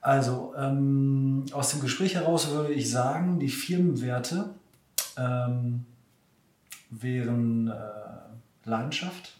Also 0.00 0.54
ähm, 0.56 1.44
aus 1.52 1.70
dem 1.72 1.80
Gespräch 1.80 2.14
heraus 2.14 2.50
würde 2.50 2.72
ich 2.72 2.90
sagen, 2.90 3.38
die 3.38 3.48
Firmenwerte 3.48 4.50
ähm, 5.18 5.84
wären 6.90 7.68
äh, 7.68 8.68
Leidenschaft, 8.68 9.36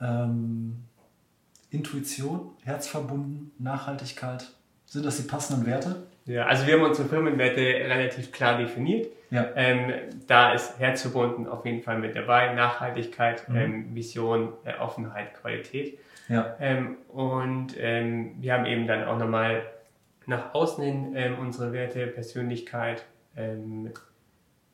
ähm, 0.00 0.84
Intuition, 1.70 2.50
Herzverbunden, 2.62 3.52
Nachhaltigkeit. 3.58 4.50
Sind 4.86 5.06
das 5.06 5.16
die 5.16 5.22
passenden 5.22 5.64
Werte? 5.64 6.06
Ja, 6.24 6.46
also 6.46 6.66
wir 6.66 6.74
haben 6.74 6.82
unsere 6.82 7.08
Firmenwerte 7.08 7.60
relativ 7.60 8.30
klar 8.32 8.58
definiert. 8.58 9.08
Ja. 9.30 9.48
Ähm, 9.56 9.92
da 10.26 10.52
ist 10.52 10.78
Herzverbunden 10.78 11.46
auf 11.48 11.64
jeden 11.64 11.82
Fall 11.82 11.98
mit 11.98 12.14
dabei. 12.14 12.52
Nachhaltigkeit, 12.54 13.48
mhm. 13.48 13.56
ähm, 13.56 13.94
Vision, 13.94 14.52
äh, 14.64 14.74
Offenheit, 14.74 15.34
Qualität. 15.34 15.98
Ja. 16.28 16.54
Ähm, 16.60 16.98
und 17.08 17.74
ähm, 17.78 18.36
wir 18.40 18.52
haben 18.52 18.66
eben 18.66 18.86
dann 18.86 19.04
auch 19.04 19.18
nochmal 19.18 19.62
nach 20.26 20.54
außen 20.54 20.84
hin 20.84 21.12
ähm, 21.16 21.38
unsere 21.40 21.72
Werte 21.72 22.06
Persönlichkeit, 22.06 23.04
ähm, 23.36 23.90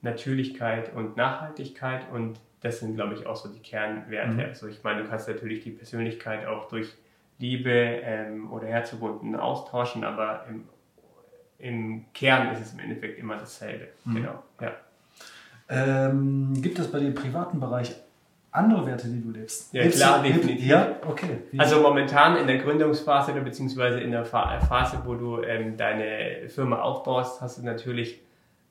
Natürlichkeit 0.02 0.92
und 0.94 1.16
Nachhaltigkeit. 1.16 2.02
Und 2.12 2.40
das 2.60 2.80
sind, 2.80 2.96
glaube 2.96 3.14
ich, 3.14 3.26
auch 3.26 3.36
so 3.36 3.48
die 3.48 3.60
Kernwerte. 3.60 4.32
Mhm. 4.32 4.40
Also 4.40 4.66
ich 4.66 4.82
meine, 4.82 5.02
du 5.02 5.08
kannst 5.08 5.28
natürlich 5.28 5.62
die 5.62 5.70
Persönlichkeit 5.70 6.46
auch 6.46 6.68
durch 6.68 6.94
Liebe 7.38 8.02
oder 8.50 8.66
Herzverbunden 8.66 9.36
austauschen, 9.36 10.02
aber 10.02 10.44
im 10.48 10.64
im 11.58 12.04
Kern 12.14 12.52
ist 12.52 12.60
es 12.60 12.72
im 12.72 12.80
Endeffekt 12.80 13.18
immer 13.18 13.36
dasselbe. 13.36 13.88
Mhm. 14.04 14.14
Genau, 14.14 14.42
ja. 14.60 14.72
Ähm, 15.70 16.54
gibt 16.60 16.78
es 16.78 16.90
bei 16.90 16.98
dir 16.98 17.08
im 17.08 17.14
privaten 17.14 17.60
Bereich 17.60 17.94
andere 18.50 18.86
Werte, 18.86 19.08
die 19.08 19.20
du 19.20 19.30
lebst? 19.30 19.72
Ja, 19.74 19.82
Lebst 19.82 19.98
klar, 19.98 20.22
du, 20.22 20.28
definitiv. 20.28 20.66
Ja, 20.66 20.96
okay. 21.06 21.38
Wie? 21.50 21.58
Also 21.58 21.80
momentan 21.80 22.36
in 22.36 22.46
der 22.46 22.58
Gründungsphase 22.58 23.32
oder 23.32 23.42
beziehungsweise 23.42 24.00
in 24.00 24.10
der 24.10 24.24
Phase, 24.24 25.02
wo 25.04 25.14
du 25.14 25.42
ähm, 25.42 25.76
deine 25.76 26.48
Firma 26.48 26.80
aufbaust, 26.80 27.40
hast 27.40 27.58
du 27.58 27.64
natürlich 27.64 28.20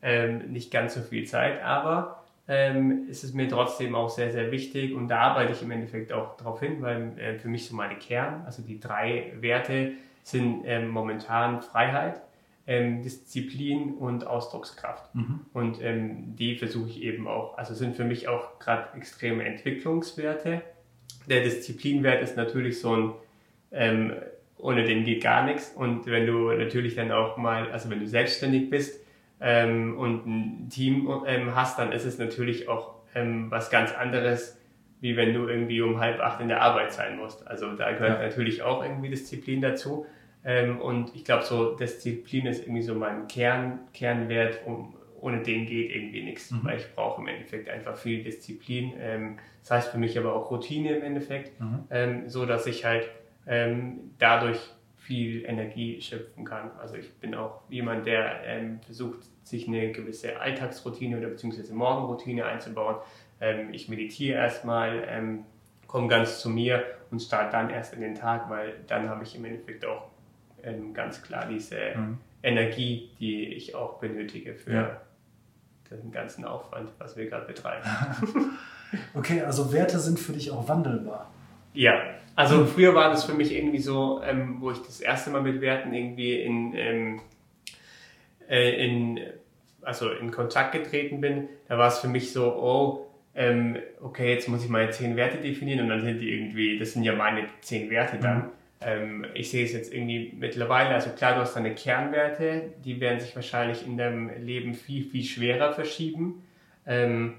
ähm, 0.02 0.52
nicht 0.52 0.72
ganz 0.72 0.96
so 0.96 1.02
viel 1.02 1.26
Zeit, 1.26 1.64
aber 1.64 2.24
ähm, 2.48 3.08
ist 3.10 3.24
es 3.24 3.34
mir 3.34 3.48
trotzdem 3.48 3.94
auch 3.94 4.10
sehr, 4.10 4.32
sehr 4.32 4.52
wichtig 4.52 4.96
und 4.96 5.10
da 5.10 5.20
arbeite 5.20 5.52
ich 5.52 5.62
im 5.62 5.72
Endeffekt 5.72 6.12
auch 6.14 6.38
darauf 6.38 6.60
hin, 6.60 6.82
weil 6.82 7.18
äh, 7.20 7.38
für 7.38 7.50
mich 7.50 7.68
so 7.68 7.76
meine 7.76 7.96
Kern, 7.96 8.44
also 8.46 8.62
die 8.62 8.80
drei 8.80 9.34
Werte 9.40 9.92
sind 10.24 10.64
ähm, 10.66 10.90
momentan 10.90 11.62
Freiheit, 11.62 12.22
ähm, 12.68 13.02
Disziplin 13.02 13.94
und 13.94 14.28
Ausdruckskraft. 14.28 15.16
Mhm. 15.16 15.40
Und 15.54 15.82
ähm, 15.82 16.36
die 16.36 16.58
versuche 16.58 16.90
ich 16.90 17.02
eben 17.02 17.28
auch, 17.28 17.58
also 17.58 17.74
sind 17.74 17.96
für 17.96 18.04
mich 18.04 18.28
auch 18.28 18.60
gerade 18.60 18.90
extreme 18.98 19.46
Entwicklungswerte. 19.46 20.62
Der 21.30 21.44
Disziplinwert 21.44 22.22
ist 22.22 22.36
natürlich 22.36 22.82
so 22.82 22.96
ein, 22.96 23.14
ähm, 23.72 24.14
ohne 24.58 24.84
den 24.84 25.06
geht 25.06 25.24
gar 25.24 25.46
nichts. 25.46 25.72
Und 25.74 26.08
wenn 26.08 26.28
du 26.28 26.52
natürlich 26.52 26.96
dann 26.96 27.12
auch 27.12 27.38
mal, 27.38 27.72
also 27.72 27.90
wenn 27.90 28.02
du 28.02 28.08
selbstständig 28.08 28.70
bist 28.70 29.00
ähm, 29.40 29.98
und 29.98 30.26
ein 30.28 30.70
Team 30.70 31.10
ähm, 31.26 31.56
hast, 31.56 31.80
dann 31.80 31.94
ist 31.94 32.04
es 32.04 32.18
natürlich 32.18 32.68
auch 32.68 32.96
ähm, 33.16 33.50
was 33.50 33.70
ganz 33.70 33.94
anderes, 33.94 34.60
wie 35.00 35.16
wenn 35.16 35.34
du 35.34 35.48
irgendwie 35.48 35.82
um 35.82 36.00
halb 36.00 36.20
acht 36.20 36.42
in 36.42 36.50
der 36.50 36.62
Arbeit 36.62 36.92
sein 36.92 37.18
musst. 37.18 37.48
Also 37.48 37.76
da 37.76 37.92
gehört 37.94 38.20
ja. 38.20 38.28
natürlich 38.28 38.62
auch 38.62 38.84
irgendwie 38.84 39.10
Disziplin 39.10 39.62
dazu. 39.62 40.06
Ähm, 40.44 40.80
und 40.80 41.16
ich 41.16 41.26
glaube, 41.26 41.44
so 41.44 41.76
Disziplin 41.76 42.46
ist 42.46 42.64
irgendwie 42.64 42.82
so 42.82 42.96
mein 42.96 43.28
Kern, 43.28 43.80
Kernwert. 43.94 44.66
Um, 44.66 44.98
ohne 45.20 45.42
den 45.42 45.66
geht 45.66 45.96
irgendwie 45.96 46.24
nichts, 46.24 46.52
mhm. 46.52 46.64
weil 46.64 46.78
ich 46.78 46.94
brauche 46.94 47.22
im 47.22 47.28
Endeffekt 47.28 47.70
einfach 47.70 47.98
viel 47.98 48.24
Disziplin. 48.24 48.94
Ähm, 49.00 49.38
das 49.62 49.72
heißt 49.72 49.90
für 49.90 49.98
mich 49.98 50.18
aber 50.18 50.34
auch 50.34 50.52
Routine 50.52 50.96
im 50.96 51.04
Endeffekt, 51.04 51.60
mhm. 51.60 51.84
ähm, 51.90 52.30
so 52.30 52.46
dass 52.46 52.66
ich 52.68 52.86
halt 52.86 53.10
ähm, 53.46 54.12
dadurch 54.20 54.60
viel 54.96 55.46
Energie 55.46 56.02
schöpfen 56.02 56.44
kann. 56.44 56.72
Also 56.80 56.96
ich 56.96 57.14
bin 57.16 57.34
auch 57.34 57.62
jemand, 57.70 58.06
der 58.06 58.44
ähm, 58.46 58.80
versucht, 58.82 59.20
sich 59.44 59.68
eine 59.68 59.92
gewisse 59.92 60.40
Alltagsroutine 60.40 61.18
oder 61.18 61.30
beziehungsweise 61.30 61.74
Morgenroutine 61.74 62.46
einzubauen. 62.46 62.98
Ähm, 63.40 63.74
ich 63.74 63.88
meditiere 63.88 64.38
erstmal, 64.38 65.44
komme 65.88 66.10
ganz 66.10 66.42
zu 66.42 66.50
mir 66.50 66.84
und 67.12 67.22
starte 67.22 67.54
dann 67.54 67.70
erst 67.70 67.94
in 67.94 68.02
den 68.02 68.16
Tag, 68.16 68.50
weil 68.50 68.74
dann 68.88 69.08
habe 69.08 69.24
ich 69.24 69.36
im 69.36 69.46
Endeffekt 69.46 69.86
auch 69.86 70.10
ähm, 70.68 70.94
ganz 70.94 71.22
klar 71.22 71.48
diese 71.50 71.78
mhm. 71.96 72.18
Energie, 72.44 73.10
die 73.20 73.54
ich 73.54 73.76
auch 73.76 74.00
benötige 74.00 74.54
für 74.54 74.74
ja. 74.74 75.02
den 75.92 76.12
ganzen 76.12 76.46
Aufwand, 76.46 76.92
was 76.98 77.18
wir 77.18 77.30
gerade 77.30 77.46
betreiben. 77.46 77.84
okay, 79.14 79.42
also 79.42 79.72
Werte 79.74 80.00
sind 80.00 80.20
für 80.20 80.34
dich 80.34 80.52
auch 80.52 80.68
wandelbar. 80.68 81.32
Ja, 81.74 82.02
also 82.36 82.58
mhm. 82.58 82.68
früher 82.68 82.96
war 82.96 83.10
das 83.10 83.26
für 83.26 83.34
mich 83.34 83.54
irgendwie 83.54 83.80
so, 83.80 84.22
ähm, 84.24 84.58
wo 84.60 84.72
ich 84.72 84.80
das 84.80 85.02
erste 85.02 85.30
Mal 85.30 85.42
mit 85.42 85.62
Werten 85.62 85.94
irgendwie 85.94 86.42
in, 86.42 86.74
ähm, 86.76 87.22
äh, 88.50 88.86
in, 88.86 89.20
also 89.82 90.12
in 90.12 90.32
Kontakt 90.32 90.72
getreten 90.74 91.22
bin, 91.22 91.50
da 91.68 91.78
war 91.78 91.88
es 91.88 92.00
für 92.00 92.08
mich 92.08 92.32
so, 92.32 92.54
oh, 92.54 93.08
ähm, 93.36 93.78
okay, 94.02 94.34
jetzt 94.34 94.50
muss 94.50 94.64
ich 94.64 94.70
meine 94.70 94.90
zehn 94.90 95.16
Werte 95.16 95.38
definieren 95.38 95.82
und 95.82 95.90
dann 95.90 96.04
sind 96.04 96.20
die 96.20 96.32
irgendwie, 96.32 96.80
das 96.80 96.94
sind 96.94 97.04
ja 97.04 97.14
meine 97.14 97.48
zehn 97.62 97.90
Werte 97.90 98.18
dann. 98.18 98.38
Mhm. 98.38 98.50
Ähm, 98.80 99.26
ich 99.34 99.50
sehe 99.50 99.66
es 99.66 99.74
jetzt 99.74 99.94
irgendwie 99.94 100.34
mittlerweile, 100.38 100.90
also 100.90 101.10
klar, 101.12 101.34
du 101.34 101.42
hast 101.42 101.56
deine 101.56 101.74
Kernwerte, 101.74 102.74
die 102.84 103.00
werden 103.00 103.20
sich 103.20 103.36
wahrscheinlich 103.36 103.86
in 103.86 103.98
deinem 103.98 104.30
Leben 104.44 104.76
viel, 104.76 105.04
viel 105.04 105.24
schwerer 105.24 105.74
verschieben. 105.74 106.44
Ähm, 106.86 107.36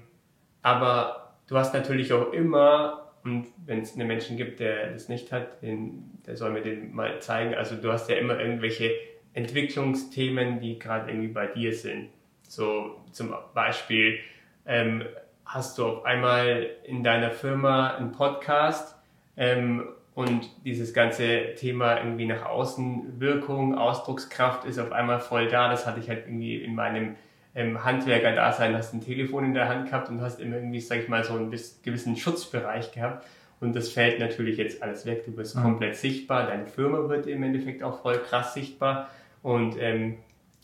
aber 0.61 1.37
du 1.47 1.57
hast 1.57 1.73
natürlich 1.73 2.11
auch 2.11 2.33
immer, 2.33 3.11
und 3.23 3.47
wenn 3.65 3.81
es 3.81 3.95
einen 3.95 4.07
Menschen 4.07 4.37
gibt, 4.37 4.59
der 4.59 4.91
das 4.91 5.09
nicht 5.09 5.31
hat, 5.31 5.61
den, 5.61 6.19
der 6.25 6.35
soll 6.35 6.51
mir 6.51 6.61
den 6.61 6.93
mal 6.93 7.19
zeigen. 7.21 7.55
Also 7.55 7.75
du 7.75 7.91
hast 7.91 8.09
ja 8.09 8.17
immer 8.17 8.39
irgendwelche 8.39 8.91
Entwicklungsthemen, 9.33 10.59
die 10.59 10.79
gerade 10.79 11.09
irgendwie 11.09 11.29
bei 11.29 11.47
dir 11.47 11.73
sind. 11.73 12.09
So 12.43 13.01
zum 13.11 13.33
Beispiel 13.53 14.19
ähm, 14.65 15.03
hast 15.45 15.77
du 15.77 15.85
auf 15.85 16.05
einmal 16.05 16.69
in 16.83 17.03
deiner 17.03 17.31
Firma 17.31 17.95
einen 17.95 18.11
Podcast 18.11 18.95
ähm, 19.37 19.89
und 20.15 20.49
dieses 20.65 20.93
ganze 20.93 21.55
Thema 21.55 21.97
irgendwie 21.97 22.25
nach 22.25 22.45
außen 22.45 23.19
Wirkung, 23.19 23.77
Ausdruckskraft 23.77 24.65
ist 24.65 24.79
auf 24.79 24.91
einmal 24.91 25.19
voll 25.19 25.47
da. 25.47 25.69
Das 25.69 25.85
hatte 25.85 25.99
ich 25.99 26.09
halt 26.09 26.25
irgendwie 26.25 26.57
in 26.57 26.75
meinem 26.75 27.15
ähm, 27.55 27.83
Handwerker-Dasein, 27.83 28.75
hast 28.75 28.93
ein 28.93 29.01
Telefon 29.01 29.45
in 29.45 29.53
der 29.53 29.69
Hand 29.69 29.89
gehabt 29.89 30.09
und 30.09 30.21
hast 30.21 30.39
immer 30.39 30.57
irgendwie, 30.57 30.81
sag 30.81 30.99
ich 30.99 31.07
mal, 31.07 31.23
so 31.23 31.33
einen 31.33 31.51
gewissen 31.51 32.15
Schutzbereich 32.17 32.91
gehabt. 32.91 33.25
Und 33.59 33.75
das 33.75 33.89
fällt 33.89 34.19
natürlich 34.19 34.57
jetzt 34.57 34.81
alles 34.81 35.05
weg. 35.05 35.25
Du 35.25 35.31
bist 35.31 35.55
mhm. 35.55 35.63
komplett 35.63 35.95
sichtbar. 35.95 36.47
Deine 36.47 36.67
Firma 36.67 37.09
wird 37.09 37.27
im 37.27 37.43
Endeffekt 37.43 37.83
auch 37.83 38.01
voll 38.01 38.17
krass 38.19 38.53
sichtbar. 38.53 39.09
Und 39.41 39.77
ähm, 39.79 40.17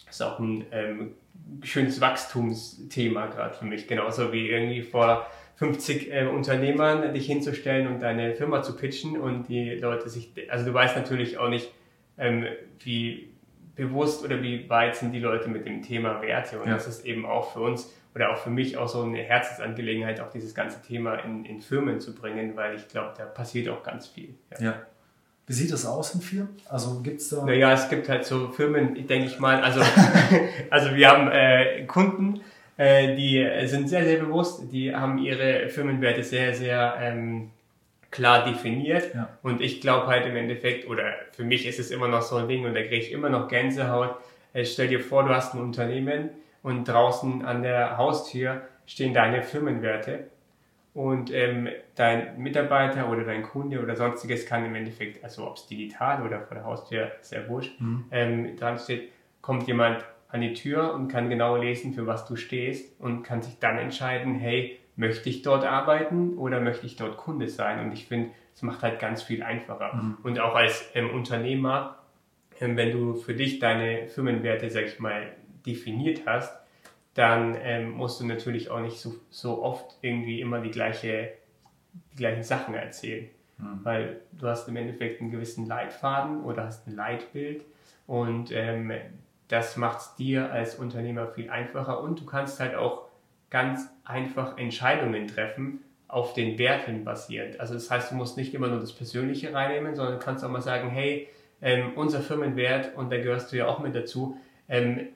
ist 0.09 0.21
auch 0.21 0.39
ein 0.39 0.65
ähm, 0.71 1.13
schönes 1.63 2.01
Wachstumsthema 2.01 3.27
gerade 3.27 3.53
für 3.53 3.65
mich. 3.65 3.87
Genauso 3.87 4.31
wie 4.31 4.49
irgendwie 4.49 4.81
vor 4.81 5.25
50 5.55 6.11
äh, 6.11 6.25
Unternehmern 6.25 7.13
dich 7.13 7.25
hinzustellen 7.27 7.87
und 7.87 8.01
deine 8.01 8.35
Firma 8.35 8.61
zu 8.61 8.75
pitchen 8.75 9.19
und 9.19 9.47
die 9.47 9.71
Leute 9.75 10.09
sich, 10.09 10.31
also 10.49 10.65
du 10.65 10.73
weißt 10.73 10.95
natürlich 10.95 11.37
auch 11.37 11.49
nicht, 11.49 11.71
ähm, 12.17 12.45
wie 12.79 13.29
bewusst 13.75 14.23
oder 14.23 14.41
wie 14.41 14.69
weit 14.69 14.95
sind 14.95 15.11
die 15.11 15.19
Leute 15.19 15.49
mit 15.49 15.65
dem 15.65 15.81
Thema 15.81 16.21
Werte 16.21 16.59
und 16.59 16.67
ja. 16.67 16.73
das 16.73 16.87
ist 16.87 17.05
eben 17.05 17.25
auch 17.25 17.53
für 17.53 17.59
uns 17.59 17.93
oder 18.15 18.31
auch 18.31 18.37
für 18.37 18.49
mich 18.49 18.77
auch 18.77 18.87
so 18.87 19.01
eine 19.01 19.17
Herzensangelegenheit, 19.17 20.21
auch 20.21 20.29
dieses 20.29 20.55
ganze 20.55 20.81
Thema 20.81 21.15
in, 21.15 21.43
in 21.43 21.61
Firmen 21.61 21.99
zu 21.99 22.15
bringen, 22.15 22.55
weil 22.55 22.75
ich 22.75 22.87
glaube, 22.87 23.13
da 23.17 23.25
passiert 23.25 23.67
auch 23.67 23.83
ganz 23.83 24.07
viel. 24.07 24.35
Ja. 24.57 24.65
ja. 24.65 24.81
Wie 25.47 25.53
sieht 25.53 25.71
das 25.71 25.85
aus 25.85 26.15
in 26.15 26.21
Firmen? 26.21 26.55
Also 26.69 27.01
gibt 27.01 27.19
es 27.19 27.29
da... 27.29 27.45
Naja, 27.45 27.73
es 27.73 27.89
gibt 27.89 28.07
halt 28.09 28.25
so 28.25 28.49
Firmen, 28.49 28.95
denke 29.05 29.27
ich 29.27 29.39
mal, 29.39 29.61
also, 29.61 29.81
also 30.69 30.95
wir 30.95 31.09
haben 31.09 31.29
äh, 31.29 31.83
Kunden, 31.85 32.41
äh, 32.77 33.15
die 33.15 33.67
sind 33.67 33.89
sehr, 33.89 34.03
sehr 34.05 34.19
bewusst, 34.19 34.71
die 34.71 34.93
haben 34.93 35.17
ihre 35.17 35.69
Firmenwerte 35.69 36.23
sehr, 36.23 36.53
sehr 36.53 36.95
ähm, 36.99 37.51
klar 38.11 38.45
definiert. 38.45 39.13
Ja. 39.13 39.29
Und 39.43 39.61
ich 39.61 39.81
glaube 39.81 40.07
halt 40.07 40.25
im 40.25 40.35
Endeffekt, 40.35 40.87
oder 40.87 41.13
für 41.33 41.43
mich 41.43 41.65
ist 41.67 41.79
es 41.79 41.91
immer 41.91 42.07
noch 42.07 42.21
so 42.21 42.37
ein 42.37 42.47
Ding 42.47 42.65
und 42.65 42.73
da 42.73 42.81
kriege 42.81 42.97
ich 42.97 43.11
immer 43.11 43.29
noch 43.29 43.47
Gänsehaut. 43.47 44.15
Äh, 44.53 44.65
stell 44.65 44.87
dir 44.87 44.99
vor, 44.99 45.23
du 45.23 45.29
hast 45.29 45.53
ein 45.53 45.61
Unternehmen 45.61 46.29
und 46.63 46.85
draußen 46.85 47.45
an 47.45 47.61
der 47.61 47.97
Haustür 47.97 48.61
stehen 48.85 49.13
deine 49.13 49.43
Firmenwerte 49.43 50.27
und 50.93 51.33
ähm, 51.33 51.67
dein 51.95 52.37
Mitarbeiter 52.37 53.09
oder 53.09 53.25
dein 53.25 53.43
Kunde 53.43 53.81
oder 53.81 53.97
sonstiges 53.97 54.45
kann 54.45 54.65
im 54.65 54.75
Endeffekt, 54.75 55.23
also 55.23 55.45
ob 55.45 55.57
es 55.57 55.67
digital 55.67 56.25
oder 56.25 56.41
vor 56.41 56.55
der 56.55 56.63
Haustür, 56.63 57.11
sehr 57.21 57.49
wurscht, 57.49 57.79
mhm. 57.81 58.05
ähm, 58.11 58.55
dran 58.55 58.79
steht, 58.79 59.09
kommt 59.41 59.67
jemand 59.67 60.05
an 60.29 60.41
die 60.41 60.53
Tür 60.53 60.93
und 60.93 61.07
kann 61.07 61.29
genau 61.29 61.55
lesen, 61.55 61.93
für 61.93 62.07
was 62.07 62.25
du 62.25 62.35
stehst 62.35 62.99
und 62.99 63.23
kann 63.23 63.41
sich 63.41 63.59
dann 63.59 63.77
entscheiden, 63.77 64.35
hey, 64.35 64.79
möchte 64.95 65.29
ich 65.29 65.41
dort 65.41 65.65
arbeiten 65.65 66.37
oder 66.37 66.59
möchte 66.59 66.85
ich 66.85 66.95
dort 66.95 67.17
Kunde 67.17 67.47
sein? 67.47 67.79
Und 67.85 67.91
ich 67.91 68.07
finde, 68.07 68.31
es 68.53 68.61
macht 68.61 68.81
halt 68.83 68.99
ganz 68.99 69.23
viel 69.23 69.43
einfacher. 69.43 69.93
Mhm. 69.93 70.17
Und 70.23 70.39
auch 70.39 70.55
als 70.55 70.89
ähm, 70.93 71.09
Unternehmer, 71.09 71.97
ähm, 72.59 72.77
wenn 72.77 72.91
du 72.91 73.15
für 73.15 73.33
dich 73.33 73.59
deine 73.59 74.07
Firmenwerte, 74.07 74.69
sag 74.69 74.85
ich 74.85 74.99
mal, 74.99 75.35
definiert 75.65 76.21
hast, 76.25 76.57
dann 77.13 77.55
ähm, 77.61 77.91
musst 77.91 78.19
du 78.19 78.25
natürlich 78.25 78.69
auch 78.69 78.81
nicht 78.81 78.97
so, 78.97 79.15
so 79.29 79.63
oft 79.63 79.97
irgendwie 80.01 80.41
immer 80.41 80.59
die, 80.59 80.71
gleiche, 80.71 81.33
die 82.11 82.17
gleichen 82.17 82.43
Sachen 82.43 82.75
erzählen. 82.75 83.29
Mhm. 83.57 83.79
Weil 83.83 84.21
du 84.33 84.47
hast 84.47 84.67
im 84.67 84.75
Endeffekt 84.75 85.21
einen 85.21 85.31
gewissen 85.31 85.65
Leitfaden 85.65 86.43
oder 86.43 86.65
hast 86.65 86.87
ein 86.87 86.95
Leitbild 86.95 87.63
und 88.07 88.51
ähm, 88.51 88.91
das 89.47 89.77
macht 89.77 89.99
es 89.99 90.15
dir 90.15 90.51
als 90.51 90.75
Unternehmer 90.75 91.27
viel 91.27 91.49
einfacher 91.49 92.01
und 92.01 92.19
du 92.19 92.25
kannst 92.25 92.59
halt 92.59 92.75
auch 92.75 93.05
ganz 93.49 93.87
einfach 94.03 94.57
Entscheidungen 94.57 95.27
treffen, 95.27 95.81
auf 96.07 96.33
den 96.33 96.57
Werten 96.57 97.03
basierend. 97.03 97.59
Also 97.59 97.73
das 97.73 97.89
heißt, 97.89 98.11
du 98.11 98.15
musst 98.15 98.37
nicht 98.37 98.53
immer 98.53 98.67
nur 98.67 98.79
das 98.79 98.93
Persönliche 98.93 99.53
reinnehmen, 99.53 99.95
sondern 99.95 100.19
kannst 100.19 100.43
auch 100.43 100.49
mal 100.49 100.61
sagen, 100.61 100.89
hey, 100.89 101.27
ähm, 101.61 101.93
unser 101.95 102.21
Firmenwert, 102.21 102.95
und 102.95 103.11
da 103.11 103.17
gehörst 103.17 103.51
du 103.51 103.57
ja 103.57 103.67
auch 103.67 103.79
mit 103.79 103.95
dazu, 103.95 104.37
ähm, 104.69 105.07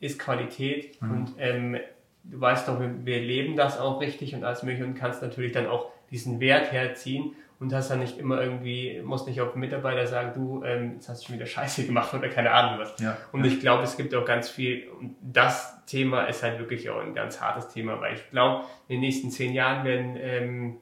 ist 0.00 0.18
Qualität 0.18 1.00
mhm. 1.00 1.10
und 1.10 1.32
ähm, 1.38 1.78
du 2.24 2.40
weißt 2.40 2.68
doch, 2.68 2.78
wir, 2.78 3.04
wir, 3.04 3.20
leben 3.20 3.56
das 3.56 3.78
auch 3.78 4.00
richtig 4.00 4.34
und 4.34 4.44
alles 4.44 4.62
mögliche 4.62 4.84
und 4.84 4.94
kannst 4.94 5.22
natürlich 5.22 5.52
dann 5.52 5.66
auch 5.66 5.90
diesen 6.10 6.40
Wert 6.40 6.72
herziehen 6.72 7.34
und 7.60 7.72
hast 7.72 7.90
dann 7.90 8.00
nicht 8.00 8.18
immer 8.18 8.42
irgendwie, 8.42 9.00
musst 9.04 9.26
nicht 9.26 9.40
auf 9.40 9.52
den 9.52 9.60
Mitarbeiter 9.60 10.06
sagen, 10.06 10.32
du, 10.34 10.62
ähm, 10.64 10.94
jetzt 10.94 11.08
hast 11.08 11.22
du 11.22 11.26
schon 11.26 11.36
wieder 11.36 11.46
Scheiße 11.46 11.86
gemacht 11.86 12.12
oder 12.12 12.28
keine 12.28 12.50
Ahnung 12.50 12.80
was. 12.80 12.98
Ja. 13.00 13.16
Und 13.32 13.44
ich 13.44 13.60
glaube, 13.60 13.84
es 13.84 13.96
gibt 13.96 14.14
auch 14.14 14.24
ganz 14.24 14.48
viel, 14.48 14.88
und 15.00 15.16
das 15.20 15.84
Thema 15.86 16.24
ist 16.24 16.42
halt 16.42 16.58
wirklich 16.58 16.90
auch 16.90 17.00
ein 17.00 17.14
ganz 17.14 17.40
hartes 17.40 17.68
Thema, 17.68 18.00
weil 18.00 18.14
ich 18.14 18.30
glaube, 18.30 18.64
in 18.88 18.96
den 18.96 19.00
nächsten 19.00 19.30
zehn 19.30 19.52
Jahren 19.52 19.84
werden, 19.84 20.16
ähm, 20.18 20.76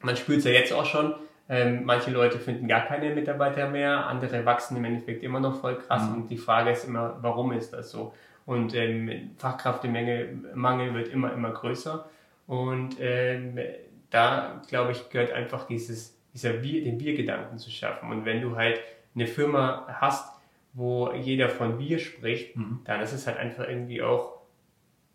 man 0.00 0.16
spürt 0.16 0.38
es 0.38 0.44
ja 0.44 0.52
jetzt 0.52 0.72
auch 0.72 0.84
schon, 0.84 1.14
ähm, 1.48 1.84
manche 1.84 2.10
Leute 2.10 2.38
finden 2.38 2.68
gar 2.68 2.82
keine 2.82 3.14
Mitarbeiter 3.14 3.68
mehr, 3.70 4.06
andere 4.06 4.44
wachsen 4.44 4.76
im 4.76 4.84
Endeffekt 4.84 5.22
immer 5.22 5.40
noch 5.40 5.60
voll 5.60 5.78
krass 5.78 6.08
mhm. 6.08 6.14
und 6.14 6.30
die 6.30 6.36
Frage 6.36 6.70
ist 6.70 6.84
immer, 6.84 7.16
warum 7.22 7.52
ist 7.52 7.72
das 7.72 7.90
so? 7.90 8.12
Und 8.44 8.74
ähm, 8.74 9.30
Fachkräftemangel 9.38 10.94
wird 10.94 11.08
immer, 11.08 11.32
immer 11.32 11.50
größer 11.50 12.08
und 12.46 12.96
ähm, 13.00 13.58
da, 14.10 14.62
glaube 14.68 14.92
ich, 14.92 15.08
gehört 15.10 15.32
einfach 15.32 15.66
dieses 15.66 16.17
dieser 16.38 16.62
Wir, 16.62 16.84
den 16.84 17.00
Wir-Gedanken 17.00 17.58
zu 17.58 17.70
schaffen. 17.70 18.10
Und 18.10 18.24
wenn 18.24 18.40
du 18.40 18.56
halt 18.56 18.80
eine 19.14 19.26
Firma 19.26 19.86
hast, 20.00 20.32
wo 20.72 21.12
jeder 21.12 21.48
von 21.48 21.78
wir 21.78 21.98
spricht, 21.98 22.56
mhm. 22.56 22.80
dann 22.84 23.00
ist 23.00 23.12
es 23.12 23.26
halt 23.26 23.38
einfach 23.38 23.68
irgendwie 23.68 24.02
auch 24.02 24.38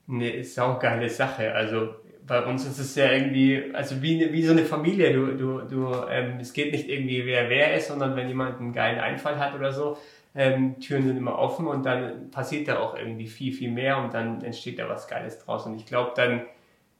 eine 0.09 0.43
saugeile 0.43 1.09
Sache. 1.09 1.53
Also 1.53 1.95
bei 2.27 2.43
uns 2.43 2.65
ist 2.65 2.79
es 2.79 2.95
ja 2.95 3.11
irgendwie, 3.11 3.71
also 3.73 4.01
wie, 4.01 4.31
wie 4.33 4.43
so 4.43 4.51
eine 4.51 4.65
Familie. 4.65 5.13
Du, 5.13 5.37
du, 5.37 5.61
du, 5.61 5.93
ähm, 6.09 6.39
es 6.41 6.51
geht 6.51 6.73
nicht 6.73 6.89
irgendwie, 6.89 7.25
wer 7.25 7.49
wer 7.49 7.75
ist, 7.75 7.87
sondern 7.87 8.15
wenn 8.17 8.27
jemand 8.27 8.59
einen 8.59 8.73
geilen 8.73 8.99
Einfall 8.99 9.39
hat 9.39 9.55
oder 9.55 9.71
so, 9.71 9.97
ähm, 10.35 10.79
Türen 10.79 11.03
sind 11.03 11.17
immer 11.17 11.37
offen 11.37 11.67
und 11.67 11.85
dann 11.85 12.31
passiert 12.31 12.67
da 12.67 12.79
auch 12.79 12.97
irgendwie 12.97 13.27
viel, 13.27 13.53
viel 13.53 13.71
mehr 13.71 13.97
und 13.97 14.13
dann 14.13 14.41
entsteht 14.43 14.79
da 14.79 14.89
was 14.89 15.07
Geiles 15.07 15.39
draus. 15.39 15.65
Und 15.65 15.75
ich 15.75 15.85
glaube, 15.85 16.11
dann 16.15 16.41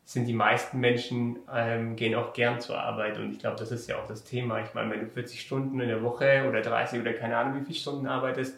sind 0.06 0.26
die 0.26 0.34
meisten 0.34 0.80
Menschen 0.80 1.38
ähm, 1.54 1.96
gehen 1.96 2.16
auch 2.16 2.34
gern 2.34 2.60
zur 2.60 2.78
Arbeit 2.78 3.18
und 3.18 3.32
ich 3.32 3.40
glaube, 3.40 3.58
das 3.58 3.72
ist 3.72 3.88
ja 3.88 3.98
auch 3.98 4.08
das 4.08 4.24
Thema. 4.24 4.60
Ich 4.62 4.74
meine, 4.74 4.92
wenn 4.92 5.00
du 5.00 5.08
40 5.08 5.40
Stunden 5.40 5.80
in 5.80 5.88
der 5.88 6.04
Woche 6.04 6.46
oder 6.48 6.62
30 6.62 7.00
oder 7.00 7.14
keine 7.14 7.38
Ahnung 7.38 7.62
wie 7.62 7.66
viele 7.66 7.80
Stunden 7.80 8.08
arbeitest, 8.08 8.56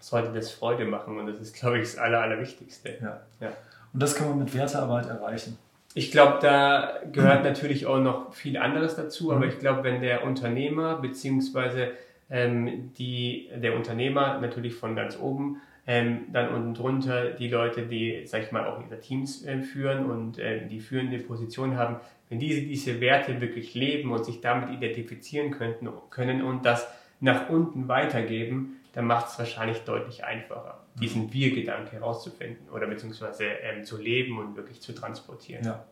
sollte 0.00 0.32
das 0.32 0.50
Freude 0.50 0.84
machen 0.84 1.18
und 1.18 1.26
das 1.26 1.40
ist, 1.40 1.54
glaube 1.54 1.78
ich, 1.78 1.84
das 1.84 1.98
Aller, 1.98 2.20
Allerwichtigste. 2.20 2.98
Ja. 3.00 3.20
ja. 3.40 3.52
Und 3.92 4.02
das 4.02 4.14
kann 4.14 4.28
man 4.28 4.38
mit 4.38 4.54
Wertearbeit 4.54 5.06
erreichen. 5.06 5.58
Ich 5.94 6.10
glaube, 6.10 6.38
da 6.40 7.00
gehört 7.10 7.44
natürlich 7.44 7.86
auch 7.86 7.98
noch 7.98 8.32
viel 8.34 8.58
anderes 8.58 8.96
dazu, 8.96 9.32
aber 9.32 9.46
mhm. 9.46 9.52
ich 9.52 9.58
glaube, 9.58 9.84
wenn 9.84 10.00
der 10.00 10.24
Unternehmer 10.24 10.96
beziehungsweise 10.96 11.92
ähm, 12.30 12.92
die, 12.98 13.48
der 13.54 13.74
Unternehmer 13.74 14.38
natürlich 14.38 14.74
von 14.74 14.94
ganz 14.94 15.18
oben 15.18 15.60
ähm, 15.88 16.26
dann 16.34 16.50
unten 16.50 16.74
drunter 16.74 17.30
die 17.30 17.48
Leute, 17.48 17.86
die, 17.86 18.20
sag 18.26 18.42
ich 18.42 18.52
mal, 18.52 18.66
auch 18.66 18.78
ihre 18.84 19.00
Teams 19.00 19.42
äh, 19.46 19.62
führen 19.62 20.04
und 20.04 20.38
äh, 20.38 20.66
die 20.68 20.80
führende 20.80 21.18
Position 21.18 21.78
haben, 21.78 21.96
wenn 22.28 22.38
diese 22.38 22.60
diese 22.60 23.00
Werte 23.00 23.40
wirklich 23.40 23.72
leben 23.72 24.12
und 24.12 24.22
sich 24.22 24.42
damit 24.42 24.68
identifizieren 24.68 25.50
könnten, 25.50 25.88
können 26.10 26.42
und 26.42 26.66
das 26.66 26.86
nach 27.20 27.48
unten 27.48 27.88
weitergeben, 27.88 28.76
dann 28.92 29.06
macht 29.06 29.28
es 29.28 29.38
wahrscheinlich 29.38 29.78
deutlich 29.78 30.24
einfacher, 30.24 30.84
mhm. 30.94 31.00
diesen 31.00 31.32
Wir-Gedanke 31.32 31.92
herauszufinden 31.92 32.68
oder 32.68 32.86
beziehungsweise 32.86 33.44
ähm, 33.44 33.82
zu 33.82 33.96
leben 33.96 34.38
und 34.38 34.56
wirklich 34.56 34.82
zu 34.82 34.94
transportieren. 34.94 35.64
Ja. 35.64 35.84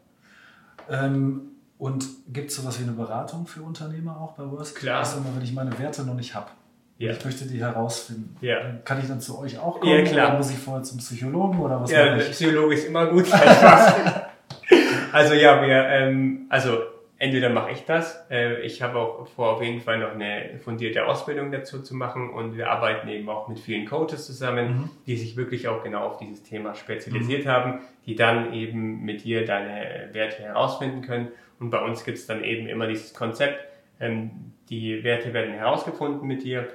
Ähm, 0.91 1.53
und 1.79 2.07
gibt 2.29 2.51
es 2.51 2.57
sowas 2.57 2.79
wie 2.79 2.83
eine 2.83 2.93
Beratung 2.93 3.47
für 3.47 3.63
Unternehmer 3.63 4.21
auch 4.21 4.33
bei 4.33 4.45
Worst? 4.51 4.77
Klar. 4.77 4.99
Also, 4.99 5.25
wenn 5.35 5.43
ich 5.43 5.55
meine 5.55 5.79
Werte 5.79 6.05
noch 6.05 6.15
nicht 6.15 6.35
habe. 6.35 6.51
Ja. 6.99 7.13
Ich 7.13 7.25
möchte 7.25 7.47
die 7.47 7.61
herausfinden. 7.61 8.37
Ja. 8.41 8.59
Kann 8.85 9.01
ich 9.01 9.07
dann 9.07 9.21
zu 9.21 9.39
euch 9.39 9.59
auch 9.59 9.81
kommen? 9.81 9.93
Ja, 9.93 10.03
klar. 10.03 10.29
Oder 10.29 10.37
muss 10.39 10.51
ich 10.51 10.57
vorher 10.57 10.83
zum 10.83 10.99
Psychologen 10.99 11.61
oder 11.61 11.81
was? 11.83 11.91
Ja, 11.91 12.17
Psychologe 12.17 12.75
ist 12.75 12.87
immer 12.87 13.07
gut. 13.07 13.27
also 15.13 15.35
ja, 15.35 15.61
wir, 15.61 15.89
ähm, 15.89 16.47
also 16.49 16.79
entweder 17.19 17.51
mache 17.51 17.73
ich 17.73 17.85
das. 17.85 18.25
Äh, 18.31 18.63
ich 18.63 18.81
habe 18.81 18.99
auch 18.99 19.27
vor, 19.29 19.53
auf 19.53 19.63
jeden 19.63 19.83
Fall 19.83 19.99
noch 19.99 20.13
eine 20.13 20.59
fundierte 20.65 21.07
Ausbildung 21.07 21.53
dazu 21.53 21.83
zu 21.83 21.95
machen 21.95 22.31
und 22.31 22.57
wir 22.57 22.71
arbeiten 22.71 23.09
eben 23.09 23.29
auch 23.29 23.49
mit 23.49 23.59
vielen 23.59 23.87
Coaches 23.87 24.25
zusammen, 24.25 24.69
mhm. 24.69 24.91
die 25.07 25.17
sich 25.17 25.37
wirklich 25.37 25.69
auch 25.69 25.83
genau 25.83 26.07
auf 26.07 26.17
dieses 26.17 26.43
Thema 26.45 26.75
spezialisiert 26.75 27.45
mhm. 27.45 27.51
haben, 27.51 27.81
die 28.07 28.15
dann 28.15 28.55
eben 28.55 29.05
mit 29.05 29.25
dir 29.25 29.45
deine 29.45 30.09
Werte 30.13 30.43
herausfinden 30.43 31.03
können. 31.03 31.29
Und 31.59 31.69
bei 31.69 31.83
uns 31.83 32.05
gibt 32.05 32.17
es 32.17 32.27
dann 32.27 32.43
eben 32.43 32.67
immer 32.69 32.87
dieses 32.87 33.13
Konzept, 33.13 33.59
ähm, 34.01 34.53
die 34.69 35.05
Werte 35.05 35.33
werden 35.33 35.55
herausgefunden 35.55 36.27
mit 36.27 36.43
dir 36.43 36.69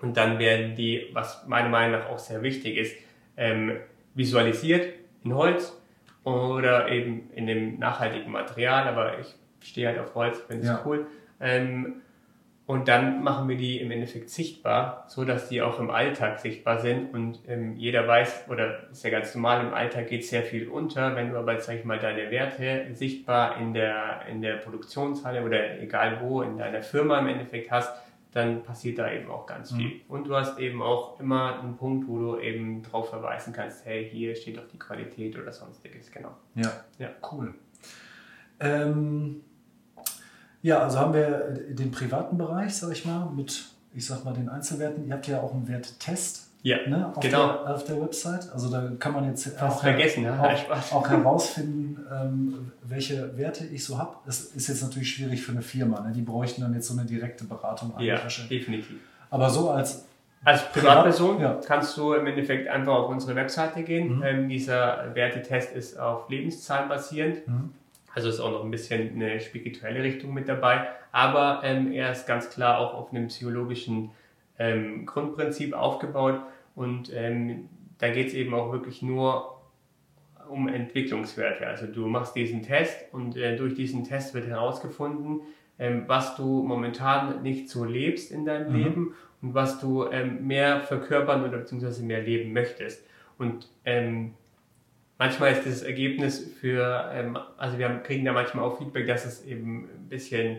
und 0.00 0.16
dann 0.16 0.38
werden 0.38 0.74
die, 0.74 1.08
was 1.12 1.46
meiner 1.46 1.68
Meinung 1.68 2.00
nach 2.00 2.08
auch 2.08 2.18
sehr 2.18 2.42
wichtig 2.42 2.76
ist, 2.76 2.96
ähm, 3.36 3.76
visualisiert 4.14 4.92
in 5.24 5.34
Holz 5.34 5.80
oder 6.24 6.88
eben 6.88 7.30
in 7.34 7.46
dem 7.46 7.78
nachhaltigen 7.78 8.32
Material, 8.32 8.88
aber 8.88 9.18
ich 9.18 9.34
stehe 9.60 9.88
halt 9.88 9.98
auf 9.98 10.14
Holz, 10.14 10.40
finde 10.40 10.62
es 10.62 10.68
ja. 10.68 10.82
cool. 10.84 11.06
Ähm, 11.40 12.02
und 12.66 12.88
dann 12.88 13.22
machen 13.22 13.48
wir 13.48 13.56
die 13.56 13.80
im 13.80 13.92
Endeffekt 13.92 14.28
sichtbar, 14.28 15.04
so 15.06 15.24
dass 15.24 15.48
die 15.48 15.62
auch 15.62 15.78
im 15.78 15.88
Alltag 15.88 16.40
sichtbar 16.40 16.80
sind 16.80 17.14
und 17.14 17.38
ähm, 17.46 17.76
jeder 17.76 18.08
weiß, 18.08 18.46
oder 18.48 18.90
ist 18.90 19.04
ja 19.04 19.10
ganz 19.10 19.32
normal, 19.36 19.64
im 19.64 19.72
Alltag 19.72 20.08
geht 20.08 20.26
sehr 20.26 20.42
viel 20.42 20.66
unter. 20.68 21.14
Wenn 21.14 21.30
du 21.30 21.38
aber, 21.38 21.60
sag 21.60 21.76
ich 21.76 21.84
mal, 21.84 22.00
deine 22.00 22.28
Werte 22.32 22.86
sichtbar 22.92 23.56
in 23.58 23.72
der, 23.72 24.22
in 24.28 24.42
der 24.42 24.54
Produktionshalle 24.54 25.44
oder 25.44 25.80
egal 25.80 26.18
wo 26.22 26.42
in 26.42 26.58
deiner 26.58 26.82
Firma 26.82 27.20
im 27.20 27.28
Endeffekt 27.28 27.70
hast, 27.70 27.94
dann 28.36 28.62
passiert 28.62 28.98
da 28.98 29.10
eben 29.10 29.30
auch 29.30 29.46
ganz 29.46 29.72
viel. 29.72 29.94
Mhm. 29.94 30.00
Und 30.08 30.24
du 30.24 30.36
hast 30.36 30.58
eben 30.58 30.82
auch 30.82 31.18
immer 31.18 31.58
einen 31.58 31.78
Punkt, 31.78 32.06
wo 32.06 32.18
du 32.18 32.38
eben 32.38 32.82
darauf 32.82 33.08
verweisen 33.08 33.54
kannst, 33.54 33.86
hey, 33.86 34.06
hier 34.10 34.36
steht 34.36 34.58
doch 34.58 34.68
die 34.68 34.78
Qualität 34.78 35.38
oder 35.38 35.50
sonstiges, 35.50 36.10
genau. 36.10 36.36
Ja, 36.54 36.70
ja. 36.98 37.08
cool. 37.32 37.54
Ähm, 38.60 39.40
ja, 40.60 40.80
also 40.80 40.98
haben 40.98 41.14
wir 41.14 41.48
den 41.70 41.90
privaten 41.90 42.36
Bereich, 42.36 42.76
sag 42.76 42.92
ich 42.92 43.06
mal, 43.06 43.30
mit, 43.30 43.70
ich 43.94 44.04
sag 44.04 44.22
mal, 44.26 44.34
den 44.34 44.50
Einzelwerten. 44.50 45.06
Ihr 45.06 45.14
habt 45.14 45.26
ja 45.28 45.40
auch 45.40 45.54
einen 45.54 45.66
Werttest. 45.66 46.45
Ja, 46.66 46.78
ne, 46.84 47.12
auf 47.14 47.20
genau. 47.20 47.62
Der, 47.62 47.74
auf 47.76 47.84
der 47.84 48.02
Website. 48.02 48.50
Also 48.52 48.68
da 48.68 48.90
kann 48.98 49.12
man 49.12 49.24
jetzt 49.28 49.62
auch, 49.62 49.80
vergessen, 49.80 50.24
ja. 50.24 50.58
auch, 50.68 50.92
auch 50.96 51.08
herausfinden, 51.08 52.04
ähm, 52.12 52.72
welche 52.82 53.38
Werte 53.38 53.64
ich 53.66 53.84
so 53.84 53.96
habe. 53.96 54.16
Das 54.26 54.40
ist 54.40 54.66
jetzt 54.66 54.82
natürlich 54.82 55.14
schwierig 55.14 55.42
für 55.42 55.52
eine 55.52 55.62
Firma. 55.62 56.00
Ne? 56.00 56.10
Die 56.12 56.22
bräuchten 56.22 56.62
dann 56.62 56.74
jetzt 56.74 56.88
so 56.88 56.98
eine 56.98 57.06
direkte 57.06 57.44
Beratung. 57.44 57.94
Ja, 58.00 58.18
definitiv. 58.50 58.96
Aber 59.30 59.48
so 59.48 59.70
als 59.70 60.06
als 60.42 60.68
Privatperson 60.72 61.40
ja. 61.40 61.60
kannst 61.64 61.96
du 61.96 62.14
im 62.14 62.26
Endeffekt 62.26 62.66
einfach 62.66 62.94
auf 62.94 63.10
unsere 63.10 63.36
Webseite 63.36 63.84
gehen. 63.84 64.16
Mhm. 64.16 64.22
Ähm, 64.24 64.48
dieser 64.48 65.14
Wertetest 65.14 65.72
ist 65.72 65.96
auf 65.96 66.28
Lebenszahlen 66.28 66.88
basierend. 66.88 67.46
Mhm. 67.46 67.74
Also 68.12 68.28
ist 68.28 68.40
auch 68.40 68.50
noch 68.50 68.64
ein 68.64 68.72
bisschen 68.72 69.14
eine 69.14 69.38
spirituelle 69.38 70.02
Richtung 70.02 70.34
mit 70.34 70.48
dabei. 70.48 70.88
Aber 71.12 71.60
ähm, 71.62 71.92
er 71.92 72.10
ist 72.10 72.26
ganz 72.26 72.50
klar 72.50 72.80
auch 72.80 72.92
auf 72.94 73.12
einem 73.12 73.28
psychologischen 73.28 74.10
ähm, 74.58 75.06
Grundprinzip 75.06 75.72
aufgebaut. 75.72 76.40
Und 76.76 77.12
ähm, 77.12 77.68
da 77.98 78.10
geht 78.10 78.28
es 78.28 78.34
eben 78.34 78.54
auch 78.54 78.70
wirklich 78.70 79.02
nur 79.02 79.56
um 80.48 80.68
Entwicklungswerte. 80.68 81.66
Also 81.66 81.86
du 81.86 82.06
machst 82.06 82.36
diesen 82.36 82.62
Test 82.62 83.12
und 83.12 83.36
äh, 83.36 83.56
durch 83.56 83.74
diesen 83.74 84.04
Test 84.04 84.34
wird 84.34 84.46
herausgefunden, 84.46 85.40
ähm, 85.78 86.04
was 86.06 86.36
du 86.36 86.62
momentan 86.62 87.42
nicht 87.42 87.68
so 87.68 87.84
lebst 87.84 88.30
in 88.30 88.44
deinem 88.44 88.72
mhm. 88.72 88.78
Leben 88.78 89.14
und 89.42 89.54
was 89.54 89.80
du 89.80 90.04
ähm, 90.04 90.46
mehr 90.46 90.80
verkörpern 90.80 91.44
oder 91.44 91.58
beziehungsweise 91.58 92.04
mehr 92.04 92.22
leben 92.22 92.52
möchtest. 92.52 93.04
Und 93.38 93.68
ähm, 93.84 94.34
manchmal 95.18 95.52
ist 95.52 95.66
das 95.66 95.82
Ergebnis 95.82 96.54
für, 96.60 97.10
ähm, 97.12 97.38
also 97.56 97.78
wir 97.78 97.88
haben, 97.88 98.02
kriegen 98.02 98.24
da 98.24 98.32
manchmal 98.32 98.64
auch 98.64 98.78
Feedback, 98.78 99.06
dass 99.06 99.24
es 99.24 99.44
eben 99.44 99.88
ein 99.94 100.08
bisschen 100.08 100.58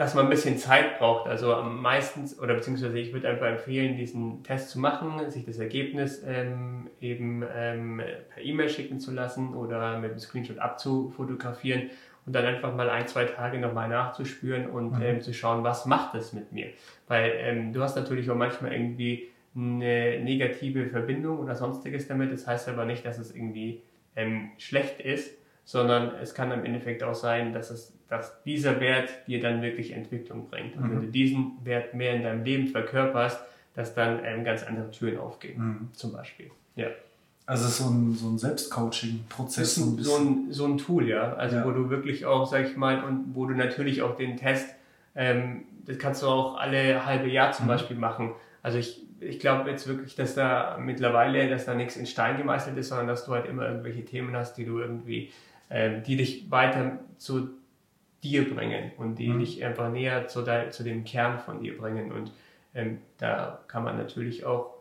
dass 0.00 0.14
man 0.14 0.24
ein 0.24 0.30
bisschen 0.30 0.56
Zeit 0.56 0.98
braucht. 0.98 1.28
Also 1.28 1.54
meistens, 1.62 2.40
oder 2.40 2.54
beziehungsweise 2.54 2.98
ich 2.98 3.12
würde 3.12 3.28
einfach 3.28 3.48
empfehlen, 3.48 3.98
diesen 3.98 4.42
Test 4.42 4.70
zu 4.70 4.80
machen, 4.80 5.28
sich 5.30 5.44
das 5.44 5.58
Ergebnis 5.58 6.24
ähm, 6.26 6.88
eben 7.02 7.44
ähm, 7.54 8.00
per 8.32 8.42
E-Mail 8.42 8.70
schicken 8.70 8.98
zu 8.98 9.10
lassen 9.10 9.52
oder 9.52 9.98
mit 9.98 10.12
einem 10.12 10.18
Screenshot 10.18 10.58
abzufotografieren 10.58 11.90
und 12.24 12.34
dann 12.34 12.46
einfach 12.46 12.74
mal 12.74 12.88
ein, 12.88 13.08
zwei 13.08 13.26
Tage 13.26 13.58
nochmal 13.58 13.90
nachzuspüren 13.90 14.70
und 14.70 14.92
mhm. 14.96 15.02
ähm, 15.02 15.20
zu 15.20 15.34
schauen, 15.34 15.64
was 15.64 15.84
macht 15.84 16.14
das 16.14 16.32
mit 16.32 16.50
mir. 16.50 16.68
Weil 17.06 17.34
ähm, 17.36 17.74
du 17.74 17.82
hast 17.82 17.94
natürlich 17.94 18.30
auch 18.30 18.36
manchmal 18.36 18.72
irgendwie 18.72 19.28
eine 19.54 20.18
negative 20.20 20.86
Verbindung 20.86 21.40
oder 21.40 21.54
sonstiges 21.54 22.08
damit. 22.08 22.32
Das 22.32 22.46
heißt 22.46 22.70
aber 22.70 22.86
nicht, 22.86 23.04
dass 23.04 23.18
es 23.18 23.34
irgendwie 23.36 23.82
ähm, 24.16 24.52
schlecht 24.56 24.98
ist, 25.02 25.36
sondern 25.66 26.14
es 26.22 26.34
kann 26.34 26.50
im 26.52 26.64
Endeffekt 26.64 27.02
auch 27.02 27.14
sein, 27.14 27.52
dass 27.52 27.70
es, 27.70 27.99
dass 28.10 28.42
dieser 28.42 28.80
Wert 28.80 29.08
dir 29.28 29.40
dann 29.40 29.62
wirklich 29.62 29.92
Entwicklung 29.92 30.48
bringt. 30.50 30.76
Und 30.76 30.82
mhm. 30.82 30.90
wenn 30.90 31.00
du 31.02 31.06
diesen 31.06 31.52
Wert 31.64 31.94
mehr 31.94 32.14
in 32.14 32.24
deinem 32.24 32.44
Leben 32.44 32.66
verkörperst, 32.66 33.40
dass 33.74 33.94
dann 33.94 34.20
ähm, 34.24 34.44
ganz 34.44 34.64
andere 34.64 34.90
Türen 34.90 35.18
aufgehen, 35.18 35.58
mhm. 35.58 35.88
zum 35.92 36.12
Beispiel. 36.12 36.50
Ja. 36.74 36.88
Also 37.46 37.68
so 37.68 37.88
ein, 37.88 38.14
so 38.14 38.28
ein 38.28 38.38
Selbstcoaching-Prozess. 38.38 39.76
So, 39.76 39.96
so, 39.98 40.16
ein, 40.16 40.46
so 40.50 40.66
ein 40.66 40.76
Tool, 40.76 41.08
ja. 41.08 41.34
Also 41.34 41.56
ja. 41.56 41.64
wo 41.64 41.70
du 41.70 41.88
wirklich 41.88 42.26
auch, 42.26 42.50
sag 42.50 42.66
ich 42.66 42.76
mal, 42.76 43.02
und 43.04 43.34
wo 43.34 43.46
du 43.46 43.54
natürlich 43.54 44.02
auch 44.02 44.16
den 44.16 44.36
Test, 44.36 44.68
ähm, 45.14 45.62
das 45.86 45.98
kannst 45.98 46.22
du 46.22 46.26
auch 46.26 46.58
alle 46.58 47.06
halbe 47.06 47.28
Jahr 47.28 47.52
zum 47.52 47.66
mhm. 47.66 47.70
Beispiel 47.70 47.96
machen. 47.96 48.32
Also 48.62 48.78
ich, 48.78 49.02
ich 49.20 49.38
glaube 49.38 49.70
jetzt 49.70 49.86
wirklich, 49.86 50.16
dass 50.16 50.34
da 50.34 50.78
mittlerweile, 50.80 51.48
dass 51.48 51.64
da 51.64 51.74
nichts 51.74 51.96
in 51.96 52.06
Stein 52.06 52.38
gemeißelt 52.38 52.76
ist, 52.76 52.88
sondern 52.88 53.06
dass 53.06 53.24
du 53.24 53.32
halt 53.32 53.46
immer 53.46 53.68
irgendwelche 53.68 54.04
Themen 54.04 54.34
hast, 54.34 54.54
die 54.54 54.64
du 54.64 54.80
irgendwie, 54.80 55.30
ähm, 55.70 56.02
die 56.02 56.16
dich 56.16 56.50
weiter 56.50 56.98
zu 57.18 57.50
dir 58.22 58.52
bringen 58.52 58.92
und 58.98 59.16
die 59.16 59.28
mhm. 59.28 59.40
dich 59.40 59.64
einfach 59.64 59.90
näher 59.90 60.28
zu, 60.28 60.42
de, 60.42 60.70
zu 60.70 60.82
dem 60.82 61.04
Kern 61.04 61.38
von 61.38 61.60
dir 61.60 61.76
bringen. 61.76 62.12
Und 62.12 62.32
ähm, 62.74 62.98
da 63.18 63.60
kann 63.66 63.82
man 63.82 63.96
natürlich 63.96 64.44
auch 64.44 64.74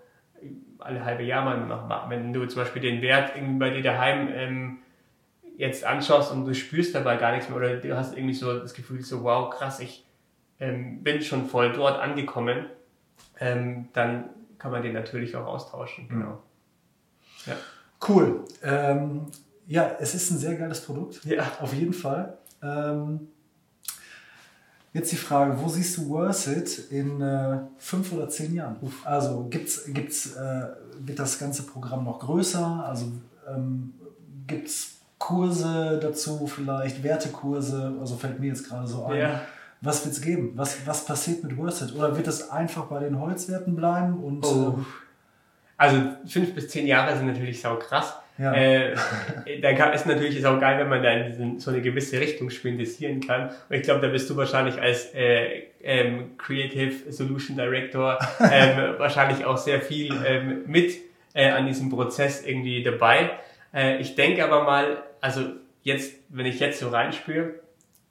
alle 0.79 1.03
halbe 1.03 1.23
Jahr 1.23 1.43
mal 1.43 1.59
noch 1.65 1.87
machen. 1.87 2.09
Wenn 2.09 2.33
du 2.33 2.45
zum 2.47 2.61
Beispiel 2.61 2.81
den 2.81 3.01
Wert 3.01 3.35
irgendwie 3.35 3.59
bei 3.59 3.69
dir 3.69 3.83
daheim 3.83 4.29
ähm, 4.31 4.77
jetzt 5.57 5.83
anschaust 5.83 6.31
und 6.31 6.45
du 6.45 6.55
spürst 6.55 6.95
dabei 6.95 7.17
gar 7.17 7.33
nichts 7.33 7.49
mehr 7.49 7.57
oder 7.57 7.77
du 7.77 7.95
hast 7.95 8.15
irgendwie 8.15 8.33
so 8.33 8.59
das 8.59 8.73
Gefühl, 8.73 9.01
so 9.01 9.23
wow, 9.23 9.49
krass, 9.49 9.79
ich 9.79 10.05
ähm, 10.59 11.03
bin 11.03 11.21
schon 11.21 11.45
voll 11.45 11.73
dort 11.73 11.99
angekommen, 11.99 12.65
ähm, 13.39 13.89
dann 13.93 14.29
kann 14.57 14.71
man 14.71 14.83
den 14.83 14.93
natürlich 14.93 15.35
auch 15.35 15.45
austauschen. 15.45 16.05
Mhm. 16.05 16.09
Genau. 16.09 16.43
Ja. 17.45 17.55
Cool. 18.07 18.45
Ähm, 18.63 19.27
ja, 19.67 19.97
es 19.99 20.15
ist 20.15 20.31
ein 20.31 20.37
sehr 20.37 20.55
geiles 20.55 20.81
Produkt. 20.81 21.23
Ja. 21.25 21.45
Auf 21.59 21.73
jeden 21.73 21.93
Fall. 21.93 22.37
Ähm, 22.61 23.29
Jetzt 24.91 25.11
die 25.11 25.17
Frage, 25.17 25.55
wo 25.61 25.67
siehst 25.69 25.97
du 25.97 26.09
Worth 26.09 26.47
It 26.47 26.91
in 26.91 27.21
äh, 27.21 27.59
fünf 27.77 28.11
oder 28.11 28.27
zehn 28.27 28.55
Jahren? 28.55 28.75
Also 29.03 29.45
gibt's, 29.49 29.83
gibt's, 29.85 30.35
äh, 30.35 30.67
wird 30.99 31.19
das 31.19 31.37
ganze 31.37 31.63
Programm 31.63 32.05
noch 32.05 32.19
größer? 32.19 32.85
Also 32.87 33.11
ähm, 33.47 33.93
gibt 34.47 34.67
es 34.67 34.93
Kurse 35.19 35.99
dazu, 36.01 36.47
vielleicht 36.47 37.03
Wertekurse? 37.03 37.93
Also 37.99 38.15
fällt 38.15 38.39
mir 38.39 38.47
jetzt 38.47 38.67
gerade 38.67 38.87
so 38.87 39.05
ein. 39.05 39.19
Ja. 39.19 39.41
Was 39.81 40.03
wird 40.03 40.15
es 40.15 40.21
geben? 40.21 40.53
Was, 40.55 40.85
was 40.87 41.05
passiert 41.05 41.43
mit 41.43 41.55
Worth 41.55 41.81
It? 41.83 41.95
Oder 41.95 42.17
wird 42.17 42.27
es 42.27 42.49
einfach 42.49 42.85
bei 42.85 42.99
den 42.99 43.19
Holzwerten 43.19 43.75
bleiben? 43.75 44.23
Und, 44.23 44.43
oh. 44.43 44.79
äh, 44.79 44.83
also 45.77 46.01
fünf 46.25 46.55
bis 46.55 46.67
zehn 46.67 46.87
Jahre 46.87 47.15
sind 47.15 47.27
natürlich 47.27 47.61
sau 47.61 47.75
krass. 47.75 48.15
Ja. 48.39 48.53
Äh, 48.53 48.95
da 49.61 49.73
kann, 49.73 49.91
ist 49.91 50.05
natürlich 50.05 50.37
ist 50.37 50.45
auch 50.45 50.59
geil, 50.59 50.79
wenn 50.79 50.87
man 50.87 51.03
da 51.03 51.11
in 51.11 51.25
diesen, 51.25 51.59
so 51.59 51.71
eine 51.71 51.81
gewisse 51.81 52.19
Richtung 52.21 52.49
spindisieren 52.49 53.19
kann. 53.19 53.49
Und 53.49 53.75
ich 53.75 53.81
glaube, 53.81 53.99
da 53.99 54.07
bist 54.07 54.29
du 54.29 54.37
wahrscheinlich 54.37 54.81
als 54.81 55.13
äh, 55.13 55.63
ähm, 55.83 56.37
Creative 56.37 57.11
Solution 57.11 57.57
Director 57.57 58.17
ähm, 58.39 58.95
wahrscheinlich 58.97 59.43
auch 59.43 59.57
sehr 59.57 59.81
viel 59.81 60.13
ähm, 60.25 60.63
mit 60.67 60.93
äh, 61.33 61.49
an 61.49 61.67
diesem 61.67 61.89
Prozess 61.89 62.45
irgendwie 62.45 62.81
dabei. 62.81 63.31
Äh, 63.73 63.97
ich 63.97 64.15
denke 64.15 64.45
aber 64.45 64.63
mal, 64.63 65.03
also 65.19 65.41
jetzt, 65.83 66.15
wenn 66.29 66.45
ich 66.45 66.61
jetzt 66.61 66.79
so 66.79 66.87
reinspüre, 66.87 67.55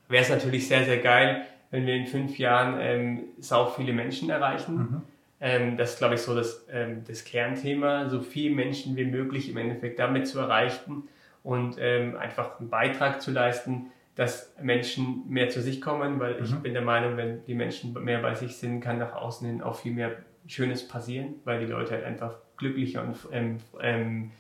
wäre 0.08 0.22
es 0.22 0.28
natürlich 0.28 0.68
sehr, 0.68 0.84
sehr 0.84 0.98
geil, 0.98 1.46
wenn 1.70 1.86
wir 1.86 1.94
in 1.94 2.06
fünf 2.06 2.38
Jahren 2.38 2.78
ähm, 2.80 3.24
sau 3.38 3.66
viele 3.66 3.94
Menschen 3.94 4.28
erreichen. 4.28 4.76
Mhm 4.76 5.02
ähm, 5.40 5.76
das 5.76 5.94
ist, 5.94 5.98
glaube 5.98 6.14
ich, 6.14 6.22
so 6.22 6.34
das, 6.34 6.66
ähm, 6.70 7.04
das 7.06 7.24
Kernthema, 7.24 8.08
so 8.08 8.20
viele 8.20 8.54
Menschen 8.54 8.96
wie 8.96 9.04
möglich 9.04 9.48
im 9.48 9.56
Endeffekt 9.56 9.98
damit 9.98 10.26
zu 10.26 10.38
erreichen 10.38 11.04
und 11.42 11.76
ähm, 11.78 12.16
einfach 12.16 12.58
einen 12.58 12.70
Beitrag 12.70 13.22
zu 13.22 13.30
leisten, 13.30 13.90
dass 14.16 14.52
Menschen 14.60 15.22
mehr 15.28 15.48
zu 15.48 15.62
sich 15.62 15.80
kommen, 15.80 16.18
weil 16.18 16.34
mhm. 16.34 16.44
ich 16.44 16.54
bin 16.56 16.72
der 16.72 16.82
Meinung, 16.82 17.16
wenn 17.16 17.44
die 17.44 17.54
Menschen 17.54 17.92
mehr 18.02 18.20
bei 18.20 18.34
sich 18.34 18.56
sind, 18.56 18.80
kann 18.80 18.98
nach 18.98 19.14
außen 19.14 19.46
hin 19.46 19.62
auch 19.62 19.76
viel 19.76 19.92
mehr 19.92 20.16
Schönes 20.48 20.88
passieren, 20.88 21.36
weil 21.44 21.60
die 21.60 21.70
Leute 21.70 21.92
halt 21.92 22.04
einfach 22.04 22.34
glücklicher 22.56 23.02
und 23.02 23.16
ähm, 23.30 23.58
ähm, 23.80 24.30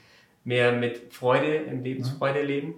mehr 0.42 0.72
mit 0.72 1.12
Freude, 1.12 1.54
in 1.54 1.84
Lebensfreude 1.84 2.40
mhm. 2.40 2.46
leben. 2.46 2.74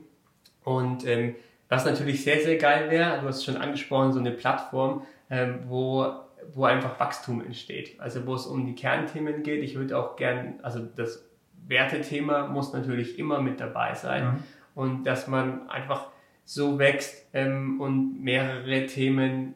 Und 0.62 1.06
ähm, 1.06 1.36
was 1.70 1.86
natürlich 1.86 2.22
sehr, 2.22 2.40
sehr 2.40 2.56
geil 2.56 2.90
wäre, 2.90 3.20
du 3.20 3.28
hast 3.28 3.38
es 3.38 3.44
schon 3.44 3.56
angesprochen, 3.56 4.12
so 4.12 4.18
eine 4.18 4.32
Plattform, 4.32 5.06
ähm, 5.30 5.60
wo 5.68 6.04
wo 6.52 6.64
einfach 6.64 6.98
Wachstum 7.00 7.44
entsteht. 7.44 8.00
Also 8.00 8.26
wo 8.26 8.34
es 8.34 8.46
um 8.46 8.66
die 8.66 8.74
Kernthemen 8.74 9.42
geht. 9.42 9.62
Ich 9.62 9.76
würde 9.76 9.98
auch 9.98 10.16
gern, 10.16 10.60
also 10.62 10.80
das 10.80 11.24
Wertethema 11.66 12.46
muss 12.48 12.72
natürlich 12.72 13.18
immer 13.18 13.40
mit 13.40 13.60
dabei 13.60 13.94
sein 13.94 14.24
mhm. 14.24 14.42
und 14.74 15.04
dass 15.04 15.28
man 15.28 15.68
einfach 15.68 16.08
so 16.44 16.78
wächst 16.78 17.28
ähm, 17.32 17.80
und 17.80 18.22
mehrere 18.22 18.86
Themen, 18.86 19.54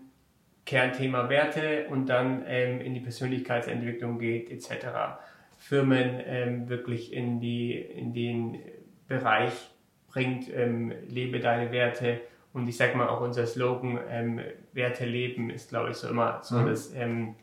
Kernthema 0.65 1.29
Werte 1.29 1.87
und 1.91 2.07
dann 2.07 2.43
ähm, 2.47 2.81
in 2.81 2.95
die 2.95 3.01
Persönlichkeitsentwicklung 3.01 4.19
geht 4.19 4.51
etc. 4.51 4.87
Firmen 5.59 6.21
ähm, 6.25 6.69
wirklich 6.69 7.13
in, 7.13 7.41
die, 7.41 7.75
in 7.75 8.15
den 8.15 8.59
Bereich 9.09 9.53
bringt, 10.09 10.49
ähm, 10.55 10.93
lebe 11.09 11.41
deine 11.41 11.71
Werte 11.73 12.21
und 12.55 12.67
ich 12.69 12.77
sag 12.79 12.95
mal 12.95 13.09
auch 13.09 13.21
unser 13.21 13.47
Slogan, 13.47 13.99
ähm, 14.09 14.41
Werte 14.73 15.05
leben, 15.05 15.51
ist 15.51 15.69
glaube 15.69 15.91
ich 15.91 15.97
so 15.97 16.09
immer 16.09 16.41
so 16.43 16.57
mhm. 16.57 16.67
das 16.67 16.95
ähm, 16.95 17.35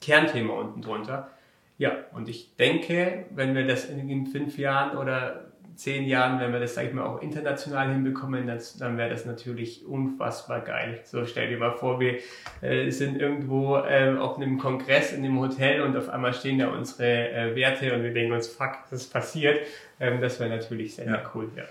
Kernthema 0.00 0.54
unten 0.54 0.80
drunter. 0.80 1.28
Ja, 1.76 1.92
und 2.14 2.28
ich 2.28 2.56
denke, 2.56 3.24
wenn 3.30 3.54
wir 3.54 3.66
das 3.66 3.86
in, 3.86 4.26
fünf 4.26 4.58
Jahren 4.58 4.96
oder 4.96 5.46
zehn 5.76 6.04
Jahren, 6.04 6.38
wenn 6.38 6.52
wir 6.52 6.60
das, 6.60 6.74
sag 6.74 6.84
ich 6.84 6.92
mal, 6.92 7.06
auch 7.06 7.22
international 7.22 7.90
hinbekommen, 7.90 8.46
das, 8.46 8.76
dann 8.76 8.98
wäre 8.98 9.08
das 9.08 9.24
natürlich 9.24 9.86
unfassbar 9.86 10.60
geil. 10.60 11.00
So 11.04 11.24
stell 11.24 11.48
dir 11.48 11.56
mal 11.56 11.72
vor, 11.72 11.98
wir 11.98 12.18
äh, 12.60 12.90
sind 12.90 13.18
irgendwo 13.18 13.78
äh, 13.78 14.14
auf 14.18 14.36
einem 14.36 14.58
Kongress 14.58 15.14
in 15.14 15.24
einem 15.24 15.40
Hotel 15.40 15.80
und 15.80 15.96
auf 15.96 16.10
einmal 16.10 16.34
stehen 16.34 16.58
da 16.58 16.68
unsere 16.68 17.30
äh, 17.30 17.56
Werte 17.56 17.94
und 17.94 18.02
wir 18.02 18.12
denken 18.12 18.34
uns, 18.34 18.46
fuck, 18.46 18.76
das 18.90 19.02
ist 19.02 19.12
passiert. 19.12 19.60
Ähm, 19.98 20.20
das 20.20 20.38
wäre 20.38 20.50
natürlich 20.50 20.96
sehr, 20.96 21.06
ja. 21.06 21.12
sehr 21.12 21.30
cool, 21.34 21.50
ja. 21.56 21.64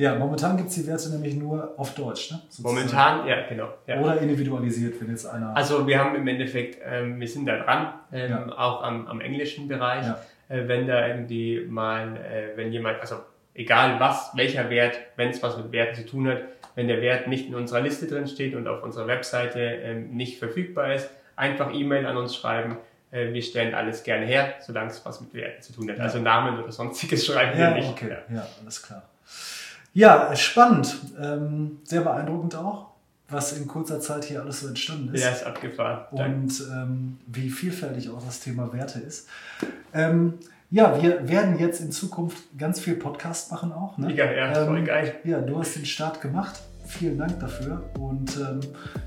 Ja, 0.00 0.14
momentan 0.14 0.56
gibt 0.56 0.70
es 0.70 0.76
die 0.76 0.86
Werte 0.86 1.10
nämlich 1.10 1.34
nur 1.34 1.74
auf 1.76 1.94
Deutsch, 1.94 2.30
ne? 2.30 2.40
Momentan, 2.62 3.28
ja, 3.28 3.46
genau. 3.46 3.68
Ja. 3.86 4.00
Oder 4.00 4.18
individualisiert, 4.18 4.98
wenn 4.98 5.10
jetzt 5.10 5.26
einer. 5.26 5.54
Also 5.54 5.86
wir 5.86 5.98
haben 5.98 6.14
im 6.14 6.26
Endeffekt, 6.26 6.80
ähm, 6.82 7.20
wir 7.20 7.28
sind 7.28 7.44
da 7.44 7.58
dran, 7.58 7.92
ähm, 8.10 8.30
ja. 8.30 8.58
auch 8.58 8.82
am, 8.82 9.06
am, 9.08 9.20
englischen 9.20 9.68
Bereich. 9.68 10.06
Ja. 10.06 10.18
Äh, 10.48 10.66
wenn 10.68 10.86
da 10.86 11.06
irgendwie 11.06 11.66
mal, 11.68 12.16
äh, 12.16 12.56
wenn 12.56 12.72
jemand, 12.72 12.98
also 13.00 13.16
egal 13.54 14.00
was, 14.00 14.30
welcher 14.34 14.70
Wert, 14.70 14.98
wenn 15.16 15.28
es 15.28 15.42
was 15.42 15.58
mit 15.58 15.70
Werten 15.70 15.96
zu 15.96 16.06
tun 16.06 16.28
hat, 16.28 16.38
wenn 16.76 16.88
der 16.88 17.02
Wert 17.02 17.28
nicht 17.28 17.48
in 17.48 17.54
unserer 17.54 17.82
Liste 17.82 18.06
drin 18.06 18.26
steht 18.26 18.54
und 18.54 18.66
auf 18.68 18.82
unserer 18.82 19.06
Webseite 19.06 19.60
ähm, 19.60 20.16
nicht 20.16 20.38
verfügbar 20.38 20.94
ist, 20.94 21.10
einfach 21.36 21.74
E-Mail 21.74 22.06
an 22.06 22.16
uns 22.16 22.34
schreiben. 22.34 22.78
Äh, 23.10 23.34
wir 23.34 23.42
stellen 23.42 23.74
alles 23.74 24.02
gerne 24.02 24.24
her, 24.24 24.54
solange 24.60 24.88
es 24.88 25.04
was 25.04 25.20
mit 25.20 25.34
Werten 25.34 25.60
zu 25.60 25.74
tun 25.74 25.90
hat. 25.90 26.00
Also 26.00 26.20
Namen 26.20 26.58
oder 26.58 26.72
sonstiges 26.72 27.26
schreiben 27.26 27.58
wir 27.58 27.72
nicht. 27.72 27.90
Okay. 27.90 28.16
Ja, 28.32 28.46
alles 28.62 28.82
klar. 28.82 29.02
Ja, 29.92 30.34
spannend. 30.36 30.96
Ähm, 31.20 31.78
sehr 31.84 32.02
beeindruckend 32.02 32.54
auch, 32.54 32.86
was 33.28 33.52
in 33.52 33.66
kurzer 33.66 34.00
Zeit 34.00 34.24
hier 34.24 34.40
alles 34.40 34.60
so 34.60 34.68
entstanden 34.68 35.14
ist. 35.14 35.22
Ja, 35.22 35.30
ist 35.30 35.44
abgefahren. 35.44 36.06
Und 36.10 36.62
ähm, 36.72 37.18
wie 37.26 37.50
vielfältig 37.50 38.10
auch 38.10 38.24
das 38.24 38.40
Thema 38.40 38.72
Werte 38.72 39.00
ist. 39.00 39.28
Ähm, 39.92 40.34
ja, 40.70 41.02
wir 41.02 41.28
werden 41.28 41.58
jetzt 41.58 41.80
in 41.80 41.90
Zukunft 41.90 42.38
ganz 42.56 42.78
viel 42.78 42.94
Podcast 42.94 43.50
machen 43.50 43.72
auch. 43.72 43.98
Ne? 43.98 44.12
Ja, 44.14 44.30
ja, 44.30 44.54
voll 44.64 44.78
ähm, 44.78 44.84
geil. 44.84 45.14
Ja, 45.24 45.40
du 45.40 45.58
hast 45.58 45.74
den 45.74 45.84
Start 45.84 46.20
gemacht. 46.20 46.60
Vielen 46.86 47.18
Dank 47.18 47.38
dafür 47.38 47.84
und 48.00 48.36
ähm, 48.36 48.58